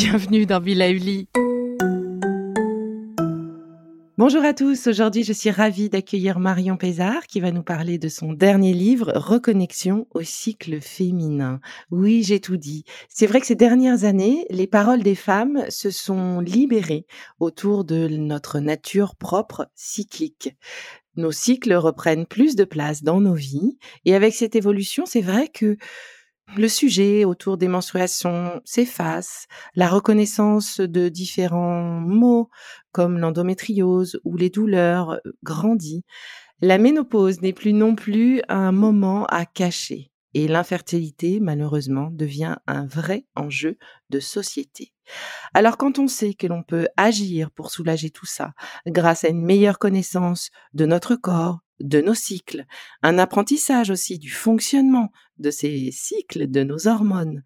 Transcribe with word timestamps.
Bienvenue 0.00 0.46
dans 0.46 0.60
Villa 0.60 0.90
Uli. 0.90 1.26
Bonjour 4.16 4.44
à 4.44 4.54
tous, 4.54 4.86
aujourd'hui 4.86 5.24
je 5.24 5.32
suis 5.32 5.50
ravie 5.50 5.88
d'accueillir 5.88 6.38
Marion 6.38 6.76
Pézard 6.76 7.26
qui 7.26 7.40
va 7.40 7.50
nous 7.50 7.64
parler 7.64 7.98
de 7.98 8.08
son 8.08 8.32
dernier 8.32 8.74
livre, 8.74 9.10
Reconnexion 9.16 10.06
au 10.12 10.22
cycle 10.22 10.80
féminin. 10.80 11.58
Oui, 11.90 12.22
j'ai 12.22 12.38
tout 12.38 12.56
dit. 12.56 12.84
C'est 13.08 13.26
vrai 13.26 13.40
que 13.40 13.48
ces 13.48 13.56
dernières 13.56 14.04
années, 14.04 14.46
les 14.50 14.68
paroles 14.68 15.02
des 15.02 15.16
femmes 15.16 15.64
se 15.68 15.90
sont 15.90 16.38
libérées 16.38 17.04
autour 17.40 17.84
de 17.84 18.06
notre 18.06 18.60
nature 18.60 19.16
propre 19.16 19.68
cyclique. 19.74 20.54
Nos 21.16 21.32
cycles 21.32 21.74
reprennent 21.74 22.26
plus 22.26 22.54
de 22.54 22.62
place 22.62 23.02
dans 23.02 23.20
nos 23.20 23.34
vies 23.34 23.78
et 24.04 24.14
avec 24.14 24.32
cette 24.32 24.54
évolution, 24.54 25.06
c'est 25.06 25.22
vrai 25.22 25.48
que 25.48 25.76
le 26.56 26.68
sujet 26.68 27.24
autour 27.24 27.58
des 27.58 27.68
menstruations 27.68 28.60
s'efface, 28.64 29.46
la 29.74 29.88
reconnaissance 29.88 30.80
de 30.80 31.08
différents 31.08 32.00
mots 32.00 32.50
comme 32.92 33.18
l'endométriose 33.18 34.20
ou 34.24 34.36
les 34.36 34.50
douleurs 34.50 35.10
euh, 35.10 35.18
grandit. 35.42 36.04
La 36.60 36.78
ménopause 36.78 37.40
n'est 37.40 37.52
plus 37.52 37.72
non 37.72 37.94
plus 37.94 38.42
un 38.48 38.72
moment 38.72 39.26
à 39.26 39.46
cacher 39.46 40.10
et 40.34 40.48
l'infertilité, 40.48 41.40
malheureusement, 41.40 42.10
devient 42.10 42.56
un 42.66 42.86
vrai 42.86 43.26
enjeu 43.34 43.78
de 44.10 44.20
société. 44.20 44.92
Alors 45.54 45.76
quand 45.76 45.98
on 45.98 46.06
sait 46.06 46.34
que 46.34 46.46
l'on 46.46 46.62
peut 46.62 46.88
agir 46.96 47.50
pour 47.50 47.70
soulager 47.70 48.10
tout 48.10 48.26
ça 48.26 48.52
grâce 48.86 49.24
à 49.24 49.28
une 49.28 49.44
meilleure 49.44 49.78
connaissance 49.78 50.50
de 50.74 50.84
notre 50.84 51.16
corps, 51.16 51.60
de 51.80 52.00
nos 52.00 52.14
cycles, 52.14 52.64
un 53.02 53.18
apprentissage 53.18 53.90
aussi 53.90 54.18
du 54.18 54.30
fonctionnement 54.30 55.10
de 55.38 55.50
ces 55.50 55.90
cycles, 55.92 56.50
de 56.50 56.62
nos 56.62 56.88
hormones, 56.88 57.42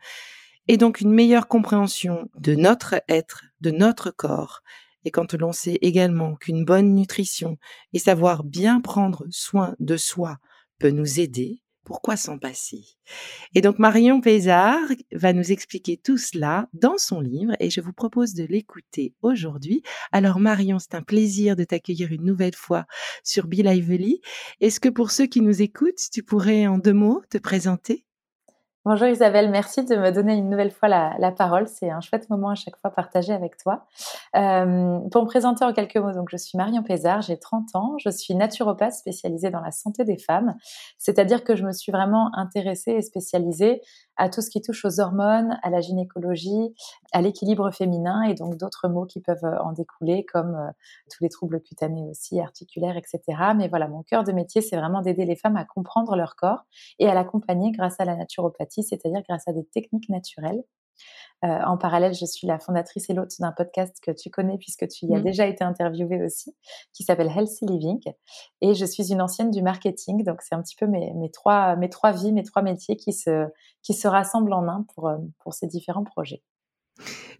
et 0.68 0.76
donc 0.76 1.00
une 1.00 1.12
meilleure 1.12 1.48
compréhension 1.48 2.28
de 2.38 2.54
notre 2.54 3.02
être, 3.08 3.44
de 3.60 3.70
notre 3.70 4.10
corps. 4.10 4.62
Et 5.04 5.10
quand 5.10 5.34
l'on 5.34 5.52
sait 5.52 5.78
également 5.82 6.36
qu'une 6.36 6.64
bonne 6.64 6.94
nutrition 6.94 7.58
et 7.92 7.98
savoir 7.98 8.44
bien 8.44 8.80
prendre 8.80 9.26
soin 9.30 9.74
de 9.80 9.96
soi 9.96 10.38
peut 10.78 10.90
nous 10.90 11.18
aider, 11.18 11.62
pourquoi 11.84 12.16
s'en 12.16 12.38
passer 12.38 12.84
Et 13.54 13.60
donc 13.60 13.78
Marion 13.78 14.20
Pézard 14.20 14.88
va 15.12 15.32
nous 15.32 15.52
expliquer 15.52 15.96
tout 15.96 16.18
cela 16.18 16.68
dans 16.72 16.98
son 16.98 17.20
livre 17.20 17.54
et 17.60 17.70
je 17.70 17.80
vous 17.80 17.92
propose 17.92 18.34
de 18.34 18.44
l'écouter 18.44 19.14
aujourd'hui. 19.22 19.82
Alors 20.12 20.38
Marion, 20.40 20.78
c'est 20.78 20.94
un 20.94 21.02
plaisir 21.02 21.56
de 21.56 21.64
t'accueillir 21.64 22.12
une 22.12 22.24
nouvelle 22.24 22.54
fois 22.54 22.86
sur 23.24 23.46
Be 23.46 23.54
Lively. 23.54 24.20
Est-ce 24.60 24.80
que 24.80 24.88
pour 24.88 25.10
ceux 25.10 25.26
qui 25.26 25.40
nous 25.40 25.62
écoutent, 25.62 26.10
tu 26.12 26.22
pourrais 26.22 26.66
en 26.66 26.78
deux 26.78 26.94
mots 26.94 27.22
te 27.30 27.38
présenter? 27.38 28.04
Bonjour 28.84 29.06
Isabelle, 29.06 29.48
merci 29.48 29.84
de 29.84 29.94
me 29.94 30.10
donner 30.10 30.34
une 30.34 30.50
nouvelle 30.50 30.72
fois 30.72 30.88
la, 30.88 31.30
parole. 31.30 31.68
C'est 31.68 31.88
un 31.88 32.00
chouette 32.00 32.28
moment 32.30 32.48
à 32.48 32.56
chaque 32.56 32.76
fois 32.78 32.90
partagé 32.90 33.32
avec 33.32 33.56
toi. 33.56 33.86
Euh, 34.34 34.98
pour 35.12 35.22
me 35.22 35.26
présenter 35.28 35.64
en 35.64 35.72
quelques 35.72 35.98
mots, 35.98 36.10
donc 36.10 36.30
je 36.32 36.36
suis 36.36 36.58
Marion 36.58 36.82
Pézard, 36.82 37.22
j'ai 37.22 37.38
30 37.38 37.76
ans, 37.76 37.94
je 37.98 38.10
suis 38.10 38.34
naturopathe 38.34 38.94
spécialisée 38.94 39.50
dans 39.50 39.60
la 39.60 39.70
santé 39.70 40.02
des 40.02 40.18
femmes, 40.18 40.56
c'est-à-dire 40.98 41.44
que 41.44 41.54
je 41.54 41.64
me 41.64 41.70
suis 41.70 41.92
vraiment 41.92 42.36
intéressée 42.36 42.90
et 42.90 43.02
spécialisée 43.02 43.82
à 44.16 44.28
tout 44.28 44.40
ce 44.40 44.50
qui 44.50 44.60
touche 44.60 44.84
aux 44.84 45.00
hormones, 45.00 45.58
à 45.62 45.70
la 45.70 45.80
gynécologie, 45.80 46.74
à 47.12 47.20
l'équilibre 47.22 47.70
féminin 47.70 48.22
et 48.22 48.34
donc 48.34 48.56
d'autres 48.56 48.88
mots 48.88 49.06
qui 49.06 49.20
peuvent 49.20 49.44
euh, 49.44 49.62
en 49.62 49.72
découler 49.72 50.24
comme 50.24 50.54
euh, 50.54 50.70
tous 51.10 51.22
les 51.22 51.28
troubles 51.28 51.60
cutanés 51.60 52.08
aussi, 52.10 52.40
articulaires, 52.40 52.96
etc. 52.96 53.20
Mais 53.56 53.68
voilà, 53.68 53.88
mon 53.88 54.02
cœur 54.02 54.24
de 54.24 54.32
métier, 54.32 54.60
c'est 54.60 54.76
vraiment 54.76 55.02
d'aider 55.02 55.24
les 55.24 55.36
femmes 55.36 55.56
à 55.56 55.64
comprendre 55.64 56.16
leur 56.16 56.36
corps 56.36 56.64
et 56.98 57.08
à 57.08 57.14
l'accompagner 57.14 57.72
grâce 57.72 58.00
à 58.00 58.04
la 58.04 58.16
naturopathie, 58.16 58.82
c'est-à-dire 58.82 59.22
grâce 59.28 59.48
à 59.48 59.52
des 59.52 59.64
techniques 59.64 60.08
naturelles 60.08 60.62
euh, 61.44 61.58
en 61.66 61.76
parallèle, 61.76 62.14
je 62.14 62.24
suis 62.24 62.46
la 62.46 62.60
fondatrice 62.60 63.10
et 63.10 63.14
l'hôte 63.14 63.32
d'un 63.40 63.50
podcast 63.50 63.96
que 64.00 64.12
tu 64.12 64.30
connais 64.30 64.58
puisque 64.58 64.86
tu 64.86 65.06
y 65.06 65.14
as 65.14 65.18
mmh. 65.18 65.22
déjà 65.22 65.46
été 65.46 65.64
interviewée 65.64 66.22
aussi, 66.24 66.54
qui 66.92 67.02
s'appelle 67.02 67.32
Healthy 67.34 67.66
Living. 67.66 68.00
Et 68.60 68.74
je 68.74 68.84
suis 68.84 69.10
une 69.12 69.20
ancienne 69.20 69.50
du 69.50 69.60
marketing, 69.60 70.22
donc 70.22 70.40
c'est 70.42 70.54
un 70.54 70.62
petit 70.62 70.76
peu 70.76 70.86
mes, 70.86 71.30
trois, 71.32 71.74
mes 71.74 71.88
trois 71.88 72.12
vies, 72.12 72.32
mes 72.32 72.44
trois 72.44 72.62
métiers 72.62 72.96
qui 72.96 73.12
se, 73.12 73.46
qui 73.82 73.92
se 73.94 74.06
rassemblent 74.06 74.52
en 74.52 74.68
un 74.68 74.86
pour, 74.94 75.08
euh, 75.08 75.16
pour 75.40 75.52
ces 75.52 75.66
différents 75.66 76.04
projets. 76.04 76.42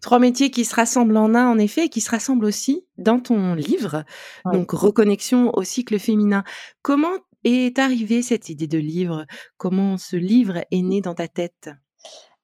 Trois 0.01 0.19
métiers 0.19 0.51
qui 0.51 0.65
se 0.65 0.75
rassemblent 0.75 1.15
en 1.15 1.33
un, 1.33 1.47
en 1.47 1.57
effet, 1.57 1.85
et 1.85 1.89
qui 1.89 2.01
se 2.01 2.11
rassemblent 2.11 2.45
aussi 2.45 2.85
dans 2.97 3.19
ton 3.19 3.53
livre, 3.53 4.03
donc 4.51 4.71
Reconnexion 4.71 5.51
au 5.53 5.63
cycle 5.63 5.97
féminin. 5.99 6.43
Comment 6.81 7.13
est 7.45 7.79
arrivée 7.79 8.21
cette 8.21 8.49
idée 8.49 8.67
de 8.67 8.79
livre? 8.79 9.25
Comment 9.57 9.97
ce 9.97 10.17
livre 10.17 10.65
est 10.71 10.81
né 10.81 10.99
dans 10.99 11.13
ta 11.13 11.29
tête? 11.29 11.69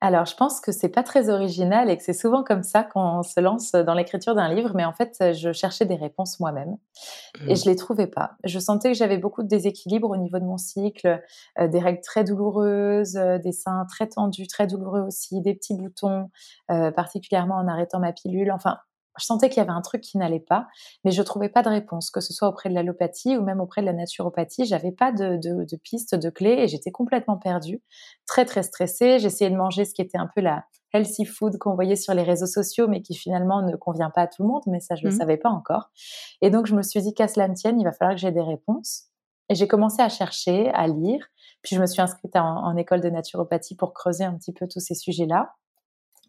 Alors, 0.01 0.25
je 0.25 0.35
pense 0.35 0.61
que 0.61 0.71
c'est 0.71 0.89
pas 0.89 1.03
très 1.03 1.29
original 1.29 1.89
et 1.89 1.97
que 1.97 2.03
c'est 2.03 2.13
souvent 2.13 2.41
comme 2.41 2.63
ça 2.63 2.83
qu'on 2.83 3.21
se 3.21 3.37
lance 3.41 3.73
dans 3.73 3.93
l'écriture 3.93 4.33
d'un 4.33 4.47
livre, 4.53 4.71
mais 4.73 4.85
en 4.85 4.93
fait, 4.93 5.33
je 5.33 5.51
cherchais 5.51 5.85
des 5.85 5.95
réponses 5.95 6.39
moi-même 6.39 6.77
et 7.47 7.53
mmh. 7.53 7.55
je 7.57 7.65
les 7.65 7.75
trouvais 7.75 8.07
pas. 8.07 8.37
Je 8.45 8.59
sentais 8.59 8.91
que 8.91 8.97
j'avais 8.97 9.17
beaucoup 9.17 9.43
de 9.43 9.49
déséquilibre 9.49 10.09
au 10.09 10.15
niveau 10.15 10.39
de 10.39 10.45
mon 10.45 10.57
cycle, 10.57 11.21
euh, 11.59 11.67
des 11.67 11.79
règles 11.79 11.99
très 11.99 12.23
douloureuses, 12.23 13.17
euh, 13.17 13.39
des 13.39 13.51
seins 13.51 13.85
très 13.89 14.07
tendus, 14.07 14.47
très 14.47 14.67
douloureux 14.67 15.01
aussi, 15.01 15.41
des 15.41 15.53
petits 15.53 15.75
boutons, 15.75 16.29
euh, 16.71 16.91
particulièrement 16.91 17.55
en 17.55 17.67
arrêtant 17.67 17.99
ma 17.99 18.13
pilule. 18.13 18.53
Enfin, 18.53 18.77
je 19.19 19.25
sentais 19.25 19.49
qu'il 19.49 19.57
y 19.57 19.61
avait 19.61 19.71
un 19.71 19.81
truc 19.81 20.01
qui 20.01 20.17
n'allait 20.17 20.39
pas, 20.39 20.67
mais 21.03 21.11
je 21.11 21.21
trouvais 21.21 21.49
pas 21.49 21.61
de 21.61 21.69
réponse, 21.69 22.11
que 22.11 22.21
ce 22.21 22.33
soit 22.33 22.47
auprès 22.47 22.69
de 22.69 22.73
l'allopathie 22.73 23.37
ou 23.37 23.43
même 23.43 23.61
auprès 23.61 23.81
de 23.81 23.85
la 23.85 23.93
naturopathie. 23.93 24.65
J'avais 24.65 24.91
pas 24.91 25.11
de, 25.11 25.37
de, 25.37 25.65
de 25.65 25.77
piste, 25.77 26.15
de 26.15 26.29
clé 26.29 26.51
et 26.51 26.67
j'étais 26.67 26.91
complètement 26.91 27.37
perdue, 27.37 27.81
très 28.25 28.45
très 28.45 28.63
stressée. 28.63 29.19
J'essayais 29.19 29.51
de 29.51 29.55
manger 29.55 29.85
ce 29.85 29.93
qui 29.93 30.01
était 30.01 30.17
un 30.17 30.29
peu 30.33 30.41
la 30.41 30.65
healthy 30.93 31.25
food 31.25 31.57
qu'on 31.57 31.75
voyait 31.75 31.95
sur 31.95 32.13
les 32.13 32.23
réseaux 32.23 32.47
sociaux, 32.47 32.87
mais 32.87 33.01
qui 33.01 33.13
finalement 33.15 33.61
ne 33.61 33.75
convient 33.75 34.09
pas 34.09 34.21
à 34.21 34.27
tout 34.27 34.43
le 34.43 34.47
monde, 34.47 34.63
mais 34.67 34.79
ça 34.79 34.95
je 34.95 35.05
ne 35.05 35.09
le 35.09 35.15
mmh. 35.15 35.19
savais 35.19 35.37
pas 35.37 35.49
encore. 35.49 35.91
Et 36.41 36.49
donc 36.49 36.65
je 36.65 36.75
me 36.75 36.81
suis 36.81 37.01
dit 37.01 37.13
qu'à 37.13 37.27
cela 37.27 37.47
ne 37.47 37.53
tienne, 37.53 37.79
il 37.79 37.83
va 37.83 37.91
falloir 37.91 38.15
que 38.15 38.21
j'ai 38.21 38.31
des 38.31 38.41
réponses. 38.41 39.03
Et 39.51 39.55
j'ai 39.55 39.67
commencé 39.67 40.01
à 40.01 40.09
chercher, 40.09 40.69
à 40.69 40.87
lire. 40.87 41.25
Puis 41.63 41.75
je 41.75 41.81
me 41.81 41.87
suis 41.87 42.01
inscrite 42.01 42.35
en, 42.35 42.65
en 42.65 42.75
école 42.77 43.01
de 43.01 43.09
naturopathie 43.09 43.75
pour 43.75 43.93
creuser 43.93 44.23
un 44.23 44.35
petit 44.35 44.53
peu 44.53 44.67
tous 44.67 44.79
ces 44.79 44.93
sujets-là. 44.93 45.53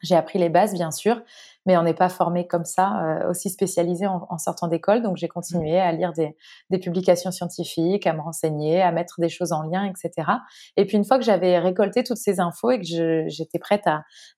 J'ai 0.02 0.16
appris 0.16 0.38
les 0.38 0.48
bases, 0.48 0.72
bien 0.72 0.90
sûr, 0.90 1.22
mais 1.66 1.76
on 1.76 1.82
n'est 1.82 1.94
pas 1.94 2.08
formé 2.08 2.46
comme 2.46 2.64
ça, 2.64 3.02
euh, 3.02 3.30
aussi 3.30 3.50
spécialisé 3.50 4.06
en, 4.06 4.38
sortant 4.38 4.66
d'école. 4.66 5.02
Donc, 5.02 5.16
j'ai 5.16 5.28
continué 5.28 5.78
à 5.78 5.92
lire 5.92 6.12
des, 6.12 6.78
publications 6.78 7.30
scientifiques, 7.30 8.06
à 8.06 8.12
me 8.14 8.20
renseigner, 8.20 8.80
à 8.80 8.92
mettre 8.92 9.20
des 9.20 9.28
choses 9.28 9.52
en 9.52 9.62
lien, 9.62 9.84
etc. 9.84 10.28
Et 10.76 10.86
puis, 10.86 10.96
une 10.96 11.04
fois 11.04 11.18
que 11.18 11.24
j'avais 11.24 11.58
récolté 11.58 12.02
toutes 12.02 12.16
ces 12.16 12.40
infos 12.40 12.70
et 12.70 12.80
que 12.80 13.28
j'étais 13.28 13.58
prête 13.58 13.86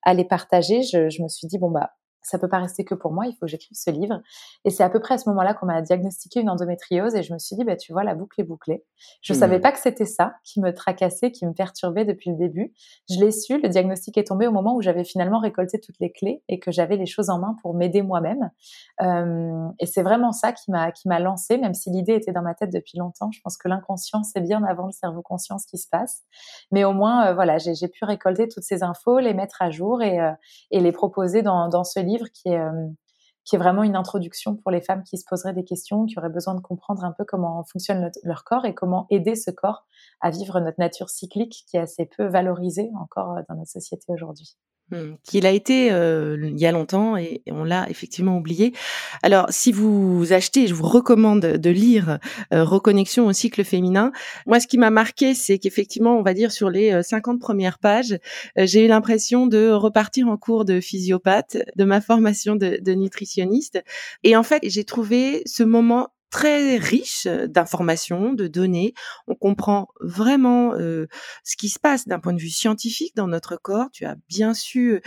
à, 0.02 0.14
les 0.14 0.24
partager, 0.24 0.82
je, 0.82 1.10
je, 1.10 1.22
me 1.22 1.28
suis 1.28 1.46
dit, 1.46 1.58
bon, 1.58 1.70
bah, 1.70 1.92
ça 2.22 2.38
peut 2.38 2.48
pas 2.48 2.58
rester 2.58 2.84
que 2.84 2.94
pour 2.94 3.12
moi, 3.12 3.26
il 3.26 3.32
faut 3.32 3.40
que 3.42 3.46
j'écrive 3.48 3.76
ce 3.76 3.90
livre. 3.90 4.20
Et 4.64 4.70
c'est 4.70 4.84
à 4.84 4.90
peu 4.90 5.00
près 5.00 5.14
à 5.14 5.18
ce 5.18 5.28
moment-là 5.30 5.54
qu'on 5.54 5.66
m'a 5.66 5.82
diagnostiqué 5.82 6.40
une 6.40 6.50
endométriose 6.50 7.14
et 7.14 7.22
je 7.22 7.32
me 7.32 7.38
suis 7.38 7.56
dit, 7.56 7.64
bah, 7.64 7.76
tu 7.76 7.92
vois, 7.92 8.04
la 8.04 8.14
boucle 8.14 8.40
est 8.40 8.44
bouclée. 8.44 8.84
Je 9.20 9.32
ne 9.32 9.38
savais 9.38 9.58
mmh. 9.58 9.62
pas 9.62 9.72
que 9.72 9.78
c'était 9.78 10.06
ça 10.06 10.34
qui 10.44 10.60
me 10.60 10.72
tracassait, 10.72 11.32
qui 11.32 11.46
me 11.46 11.52
perturbait 11.52 12.04
depuis 12.04 12.30
le 12.30 12.36
début. 12.36 12.72
Je 13.10 13.18
l'ai 13.18 13.32
su, 13.32 13.60
le 13.60 13.68
diagnostic 13.68 14.16
est 14.18 14.24
tombé 14.28 14.46
au 14.46 14.52
moment 14.52 14.76
où 14.76 14.82
j'avais 14.82 15.04
finalement 15.04 15.40
récolté 15.40 15.80
toutes 15.80 15.98
les 16.00 16.12
clés 16.12 16.42
et 16.48 16.58
que 16.58 16.70
j'avais 16.70 16.96
les 16.96 17.06
choses 17.06 17.30
en 17.30 17.38
main 17.38 17.56
pour 17.62 17.74
m'aider 17.74 18.02
moi-même. 18.02 18.50
Euh, 19.00 19.68
et 19.78 19.86
c'est 19.86 20.02
vraiment 20.02 20.32
ça 20.32 20.52
qui 20.52 20.70
m'a 20.70 20.92
qui 20.92 21.08
m'a 21.08 21.18
lancé, 21.18 21.58
même 21.58 21.74
si 21.74 21.90
l'idée 21.90 22.14
était 22.14 22.32
dans 22.32 22.42
ma 22.42 22.54
tête 22.54 22.72
depuis 22.72 22.98
longtemps. 22.98 23.30
Je 23.32 23.40
pense 23.42 23.56
que 23.56 23.68
l'inconscient, 23.68 24.22
c'est 24.22 24.40
bien 24.40 24.62
avant 24.64 24.86
le 24.86 24.92
cerveau 24.92 25.22
conscient 25.22 25.58
ce 25.58 25.66
qui 25.66 25.78
se 25.78 25.88
passe. 25.88 26.22
Mais 26.70 26.84
au 26.84 26.92
moins, 26.92 27.26
euh, 27.26 27.34
voilà, 27.34 27.58
j'ai 27.58 27.88
pu 27.88 28.04
récolter 28.04 28.48
toutes 28.48 28.62
ces 28.62 28.82
infos, 28.82 29.18
les 29.18 29.34
mettre 29.34 29.62
à 29.62 29.70
jour 29.70 30.02
et, 30.02 30.20
euh, 30.20 30.32
et 30.70 30.80
les 30.80 30.92
proposer 30.92 31.42
dans, 31.42 31.68
dans 31.68 31.84
ce 31.84 32.00
livre 32.00 32.11
qui 32.32 32.48
est, 32.48 32.58
euh, 32.58 32.88
qui 33.44 33.56
est 33.56 33.58
vraiment 33.58 33.82
une 33.82 33.96
introduction 33.96 34.56
pour 34.56 34.70
les 34.70 34.80
femmes 34.80 35.02
qui 35.02 35.18
se 35.18 35.24
poseraient 35.28 35.52
des 35.52 35.64
questions, 35.64 36.06
qui 36.06 36.18
auraient 36.18 36.28
besoin 36.28 36.54
de 36.54 36.60
comprendre 36.60 37.04
un 37.04 37.12
peu 37.12 37.24
comment 37.24 37.64
fonctionne 37.64 38.10
leur 38.22 38.44
corps 38.44 38.64
et 38.64 38.74
comment 38.74 39.06
aider 39.10 39.34
ce 39.34 39.50
corps 39.50 39.86
à 40.20 40.30
vivre 40.30 40.60
notre 40.60 40.78
nature 40.78 41.10
cyclique 41.10 41.64
qui 41.68 41.76
est 41.76 41.80
assez 41.80 42.06
peu 42.06 42.26
valorisée 42.26 42.90
encore 43.00 43.38
dans 43.48 43.56
notre 43.56 43.70
société 43.70 44.12
aujourd'hui. 44.12 44.56
Mmh. 44.92 45.14
Qu'il 45.24 45.46
a 45.46 45.50
été, 45.50 45.90
heu, 45.90 46.38
il 46.42 46.58
y 46.58 46.66
a 46.66 46.72
longtemps 46.72 47.16
et 47.16 47.42
on 47.50 47.64
l'a 47.64 47.88
effectivement 47.88 48.36
oublié. 48.36 48.74
Alors 49.22 49.46
si 49.48 49.72
vous 49.72 50.32
achetez, 50.32 50.66
je 50.66 50.74
vous 50.74 50.86
recommande 50.86 51.40
de 51.40 51.70
lire, 51.70 52.18
heu, 52.52 52.62
Reconnexion 52.62 53.26
au 53.26 53.32
cycle 53.32 53.64
féminin. 53.64 54.12
Moi, 54.46 54.60
ce 54.60 54.66
qui 54.66 54.76
m'a 54.76 54.90
marqué, 54.90 55.34
c'est 55.34 55.58
qu'effectivement, 55.58 56.18
on 56.18 56.22
va 56.22 56.34
dire 56.34 56.52
sur 56.52 56.68
les, 56.68 57.02
50 57.02 57.40
premières 57.40 57.78
pages, 57.78 58.18
j'ai 58.56 58.84
eu 58.84 58.88
l'impression 58.88 59.46
de 59.46 59.70
repartir 59.70 60.28
en 60.28 60.36
cours 60.36 60.64
de 60.66 60.80
physiopathe, 60.80 61.56
de 61.74 61.84
ma 61.84 62.00
formation 62.00 62.54
de 62.54 62.78
de 62.82 62.92
nutritionniste 62.92 63.82
et 64.24 64.36
en 64.36 64.42
fait, 64.42 64.60
j'ai 64.64 64.84
trouvé 64.84 65.42
ce 65.46 65.62
moment 65.62 66.08
très 66.32 66.78
riche 66.78 67.26
d'informations, 67.28 68.32
de 68.32 68.48
données. 68.48 68.94
On 69.28 69.36
comprend 69.36 69.88
vraiment 70.00 70.74
euh, 70.74 71.06
ce 71.44 71.56
qui 71.56 71.68
se 71.68 71.78
passe 71.78 72.08
d'un 72.08 72.18
point 72.18 72.32
de 72.32 72.40
vue 72.40 72.48
scientifique 72.48 73.14
dans 73.14 73.28
notre 73.28 73.56
corps. 73.56 73.90
Tu 73.92 74.04
as 74.06 74.16
bien 74.28 74.54
su 74.54 75.00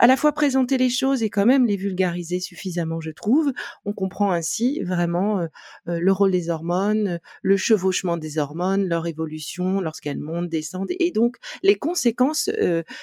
à 0.00 0.08
la 0.08 0.16
fois 0.16 0.32
présenter 0.32 0.76
les 0.76 0.90
choses 0.90 1.22
et 1.22 1.30
quand 1.30 1.46
même 1.46 1.64
les 1.64 1.76
vulgariser 1.76 2.40
suffisamment, 2.40 3.00
je 3.00 3.12
trouve. 3.12 3.52
On 3.84 3.92
comprend 3.92 4.32
ainsi 4.32 4.82
vraiment 4.82 5.38
euh, 5.38 5.46
euh, 5.88 6.00
le 6.00 6.12
rôle 6.12 6.32
des 6.32 6.50
hormones, 6.50 7.20
le 7.42 7.56
chevauchement 7.56 8.16
des 8.16 8.38
hormones, 8.38 8.88
leur 8.88 9.06
évolution 9.06 9.80
lorsqu'elles 9.80 10.18
montent, 10.18 10.48
descendent, 10.48 10.90
et 10.98 11.12
donc 11.12 11.36
les 11.62 11.76
conséquences 11.76 12.50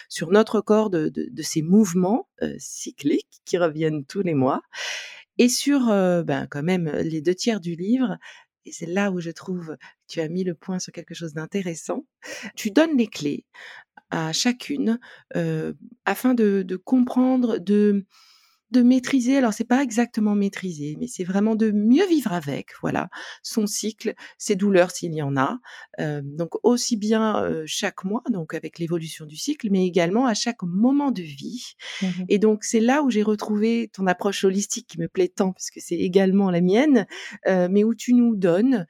sur 0.10 0.32
notre 0.32 0.60
corps 0.60 0.90
de, 0.90 1.10
de 1.10 1.42
ces 1.42 1.62
mouvements 1.62 2.28
cycliques 2.58 3.42
qui 3.46 3.58
reviennent 3.58 4.04
tous 4.06 4.22
les 4.22 4.34
mois. 4.34 4.62
Et 5.42 5.50
sur, 5.50 5.88
ben, 5.88 6.46
quand 6.52 6.62
même, 6.62 6.88
les 6.88 7.20
deux 7.20 7.34
tiers 7.34 7.60
du 7.60 7.74
livre, 7.76 8.20
et 8.66 8.72
c'est 8.72 8.86
là 8.86 9.10
où 9.12 9.20
je 9.20 9.32
trouve 9.32 9.76
que 9.76 10.14
tu 10.14 10.22
as 10.22 10.30
mis 10.30 10.44
le 10.44 10.54
point 10.54 10.78
sur 10.78 10.94
quelque 10.94 11.16
chose 11.16 11.34
d'intéressant, 11.34 12.06
tu 12.56 12.70
donnes 12.70 12.96
les 12.96 13.08
clés 13.08 13.44
à 14.12 14.34
chacune 14.34 15.00
afin 16.06 16.36
de, 16.36 16.62
de 16.62 16.76
comprendre, 16.76 17.58
de 17.58 18.06
de 18.72 18.82
maîtriser, 18.82 19.38
alors 19.38 19.54
c'est 19.54 19.66
pas 19.66 19.84
exactement 19.84 20.34
maîtriser, 20.34 20.96
mais 21.00 21.08
c'est 21.08 21.24
vraiment 21.24 21.56
de 21.56 21.72
mieux 21.72 22.08
vivre 22.08 22.32
avec, 22.32 22.70
voilà, 22.82 23.10
son 23.44 23.68
cycle, 23.68 24.14
ses 24.38 24.56
douleurs 24.56 24.92
s'il 24.92 25.14
y 25.14 25.22
en 25.22 25.36
a. 25.36 25.60
Euh, 26.00 26.22
donc 26.24 26.52
aussi 26.64 26.96
bien 26.96 27.44
euh, 27.44 27.64
chaque 27.66 28.04
mois, 28.06 28.24
donc 28.30 28.54
avec 28.54 28.80
l'évolution 28.80 29.26
du 29.26 29.36
cycle, 29.36 29.68
mais 29.72 29.86
également 29.86 30.26
à 30.26 30.34
chaque 30.34 30.64
moment 30.64 31.12
de 31.12 31.22
vie. 31.22 31.74
Mmh 32.02 32.08
Et 32.30 32.40
donc 32.40 32.64
c'est 32.64 32.80
là 32.80 33.04
où 33.04 33.10
j'ai 33.10 33.24
retrouvé 33.24 33.90
ton 33.94 34.08
approche 34.08 34.44
holistique 34.44 34.88
qui 34.88 35.00
me 35.00 35.08
plaît 35.08 35.28
tant, 35.28 35.52
puisque 35.52 35.80
c'est 35.80 35.98
également 35.98 36.50
la 36.50 36.62
mienne, 36.62 37.06
euh, 37.48 37.68
mais 37.70 37.84
où 37.84 37.94
tu 37.94 38.14
nous 38.14 38.36
donnes 38.36 38.88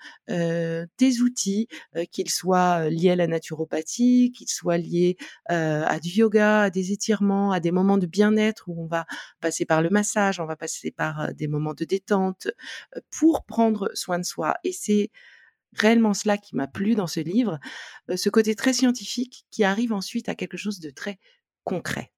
tes 0.98 1.20
outils, 1.22 1.68
qu'ils 2.12 2.30
soient 2.30 2.90
liés 2.90 3.12
à 3.12 3.16
la 3.16 3.28
naturopathie, 3.28 4.32
qu'ils 4.32 4.48
soient 4.48 4.78
liés 4.78 5.18
à 5.50 6.00
du 6.00 6.10
yoga, 6.10 6.62
à 6.62 6.70
des 6.70 6.92
étirements, 6.94 7.52
à 7.52 7.60
des 7.60 7.72
moments 7.72 7.98
de 7.98 8.08
bien-être 8.08 8.64
où 8.68 8.82
on 8.82 8.88
va 8.88 9.06
passer 9.42 9.66
le 9.80 9.90
massage, 9.90 10.42
on 10.42 10.46
va 10.46 10.58
passer 10.58 10.92
par 10.92 11.34
des 11.34 11.48
moments 11.48 11.74
de 11.74 11.86
détente 11.86 12.50
pour 13.10 13.46
prendre 13.46 13.90
soin 13.94 14.20
de 14.20 14.26
soi. 14.26 14.56
Et 14.66 14.74
c'est 14.74 15.10
réellement 15.74 16.14
cela 16.14 16.38
qui 16.38 16.56
m'a 16.56 16.68
plu 16.68 16.96
dans 16.96 17.08
ce 17.08 17.22
livre, 17.22 17.60
ce 18.14 18.30
côté 18.30 18.56
très 18.56 18.74
scientifique 18.74 19.46
qui 19.52 19.64
arrive 19.64 19.94
ensuite 19.94 20.28
à 20.28 20.36
quelque 20.36 20.58
chose 20.58 20.80
de 20.82 20.90
très 20.90 21.20
concret. 21.64 22.12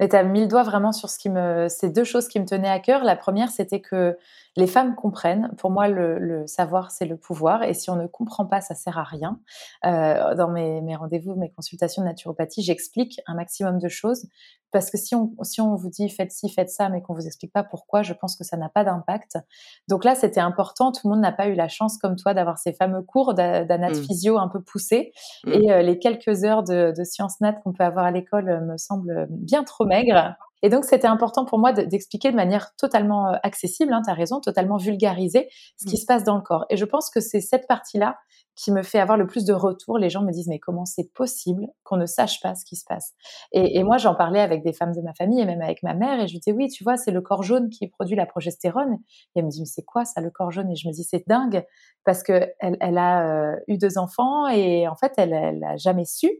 Mais 0.00 0.08
tu 0.08 0.16
as 0.16 0.22
mis 0.24 0.42
le 0.42 0.48
doigt 0.48 0.62
vraiment 0.62 0.92
sur 0.92 1.08
ce 1.08 1.18
qui 1.18 1.30
me, 1.30 1.68
ces 1.68 1.90
deux 1.90 2.04
choses 2.04 2.28
qui 2.28 2.40
me 2.40 2.46
tenaient 2.46 2.70
à 2.70 2.80
cœur. 2.80 3.04
La 3.04 3.16
première, 3.16 3.50
c'était 3.50 3.80
que 3.80 4.16
les 4.56 4.66
femmes 4.66 4.94
comprennent. 4.94 5.50
Pour 5.56 5.70
moi, 5.70 5.88
le, 5.88 6.46
savoir, 6.46 6.90
c'est 6.90 7.06
le 7.06 7.16
pouvoir. 7.16 7.62
Et 7.62 7.74
si 7.74 7.90
on 7.90 7.96
ne 7.96 8.06
comprend 8.06 8.46
pas, 8.46 8.60
ça 8.60 8.74
sert 8.74 8.98
à 8.98 9.04
rien. 9.04 9.40
Euh, 9.84 10.34
dans 10.34 10.48
mes, 10.48 10.80
mes 10.80 10.96
rendez-vous, 10.96 11.34
mes 11.34 11.50
consultations 11.50 12.02
de 12.02 12.08
naturopathie, 12.08 12.62
j'explique 12.62 13.20
un 13.26 13.34
maximum 13.34 13.78
de 13.78 13.88
choses. 13.88 14.26
Parce 14.74 14.90
que 14.90 14.98
si 14.98 15.14
on, 15.14 15.32
si 15.42 15.60
on 15.60 15.76
vous 15.76 15.88
dit 15.88 16.08
faites 16.08 16.32
ci, 16.32 16.48
faites 16.48 16.68
ça, 16.68 16.88
mais 16.88 17.00
qu'on 17.00 17.14
vous 17.14 17.28
explique 17.28 17.52
pas 17.52 17.62
pourquoi, 17.62 18.02
je 18.02 18.12
pense 18.12 18.36
que 18.36 18.42
ça 18.42 18.56
n'a 18.56 18.68
pas 18.68 18.82
d'impact. 18.82 19.38
Donc 19.86 20.04
là, 20.04 20.16
c'était 20.16 20.40
important. 20.40 20.90
Tout 20.90 21.02
le 21.04 21.10
monde 21.10 21.20
n'a 21.20 21.30
pas 21.30 21.46
eu 21.46 21.54
la 21.54 21.68
chance, 21.68 21.96
comme 21.96 22.16
toi, 22.16 22.34
d'avoir 22.34 22.58
ces 22.58 22.72
fameux 22.72 23.02
cours 23.02 23.34
d'anat 23.34 23.90
mmh. 23.90 23.94
physio 23.94 24.36
un 24.36 24.48
peu 24.48 24.60
poussés. 24.60 25.12
Mmh. 25.44 25.52
Et 25.52 25.72
euh, 25.72 25.82
les 25.82 26.00
quelques 26.00 26.42
heures 26.42 26.64
de, 26.64 26.92
de 26.96 27.04
sciences 27.04 27.40
nat 27.40 27.52
qu'on 27.52 27.72
peut 27.72 27.84
avoir 27.84 28.04
à 28.04 28.10
l'école 28.10 28.48
euh, 28.48 28.60
me 28.62 28.76
semblent 28.76 29.28
bien 29.30 29.62
trop 29.62 29.83
maigres. 29.86 30.34
Et 30.64 30.70
donc, 30.70 30.86
c'était 30.86 31.06
important 31.06 31.44
pour 31.44 31.58
moi 31.58 31.74
d'expliquer 31.74 32.30
de, 32.30 32.36
manière 32.36 32.74
totalement 32.76 33.28
euh, 33.28 33.36
accessible, 33.42 33.92
hein, 33.92 34.00
tu 34.02 34.10
as 34.10 34.14
raison, 34.14 34.40
totalement 34.40 34.78
vulgarisée, 34.78 35.50
ce 35.76 35.84
qui 35.86 35.96
mmh. 35.96 35.98
se 35.98 36.06
passe 36.06 36.24
dans 36.24 36.36
le 36.36 36.40
corps. 36.40 36.64
Et 36.70 36.78
je 36.78 36.86
pense 36.86 37.10
que 37.10 37.20
c'est 37.20 37.42
cette 37.42 37.66
partie-là 37.68 38.16
qui 38.56 38.72
me 38.72 38.82
fait 38.82 38.98
avoir 38.98 39.18
le 39.18 39.26
plus 39.26 39.44
de 39.44 39.52
retours. 39.52 39.98
Les 39.98 40.08
gens 40.08 40.22
me 40.22 40.32
disent, 40.32 40.48
mais 40.48 40.58
comment 40.58 40.86
c'est 40.86 41.12
possible 41.12 41.66
qu'on 41.82 41.98
ne 41.98 42.06
sache 42.06 42.40
pas 42.40 42.54
ce 42.54 42.64
qui 42.64 42.76
se 42.76 42.84
passe? 42.88 43.12
Et, 43.52 43.82
moi, 43.82 43.98
j'en 43.98 44.14
parlais 44.14 44.40
avec 44.40 44.64
des 44.64 44.72
femmes 44.72 44.92
de 44.92 45.02
ma 45.02 45.12
famille 45.12 45.38
et 45.38 45.44
même 45.44 45.60
avec 45.60 45.82
ma 45.82 45.92
mère, 45.92 46.18
et 46.18 46.28
je 46.28 46.38
disais, 46.38 46.52
oui, 46.52 46.68
tu 46.68 46.82
vois, 46.82 46.96
c'est 46.96 47.10
le 47.10 47.20
corps 47.20 47.42
jaune 47.42 47.68
qui 47.68 47.86
produit 47.88 48.16
la 48.16 48.24
progestérone. 48.24 48.94
Et 49.34 49.40
elle 49.40 49.44
me 49.44 49.50
dit, 49.50 49.60
mais 49.60 49.66
c'est 49.66 49.84
quoi 49.84 50.06
ça, 50.06 50.22
le 50.22 50.30
corps 50.30 50.50
jaune? 50.50 50.70
Et 50.70 50.76
je 50.76 50.88
me 50.88 50.94
dis, 50.94 51.04
c'est 51.04 51.24
dingue, 51.28 51.62
parce 52.06 52.22
qu'elle 52.22 52.54
elle 52.58 52.96
a 52.96 53.50
euh, 53.52 53.56
eu 53.68 53.76
deux 53.76 53.98
enfants, 53.98 54.48
et 54.48 54.88
en 54.88 54.96
fait, 54.96 55.12
elle 55.18 55.58
n'a 55.58 55.76
jamais 55.76 56.06
su 56.06 56.30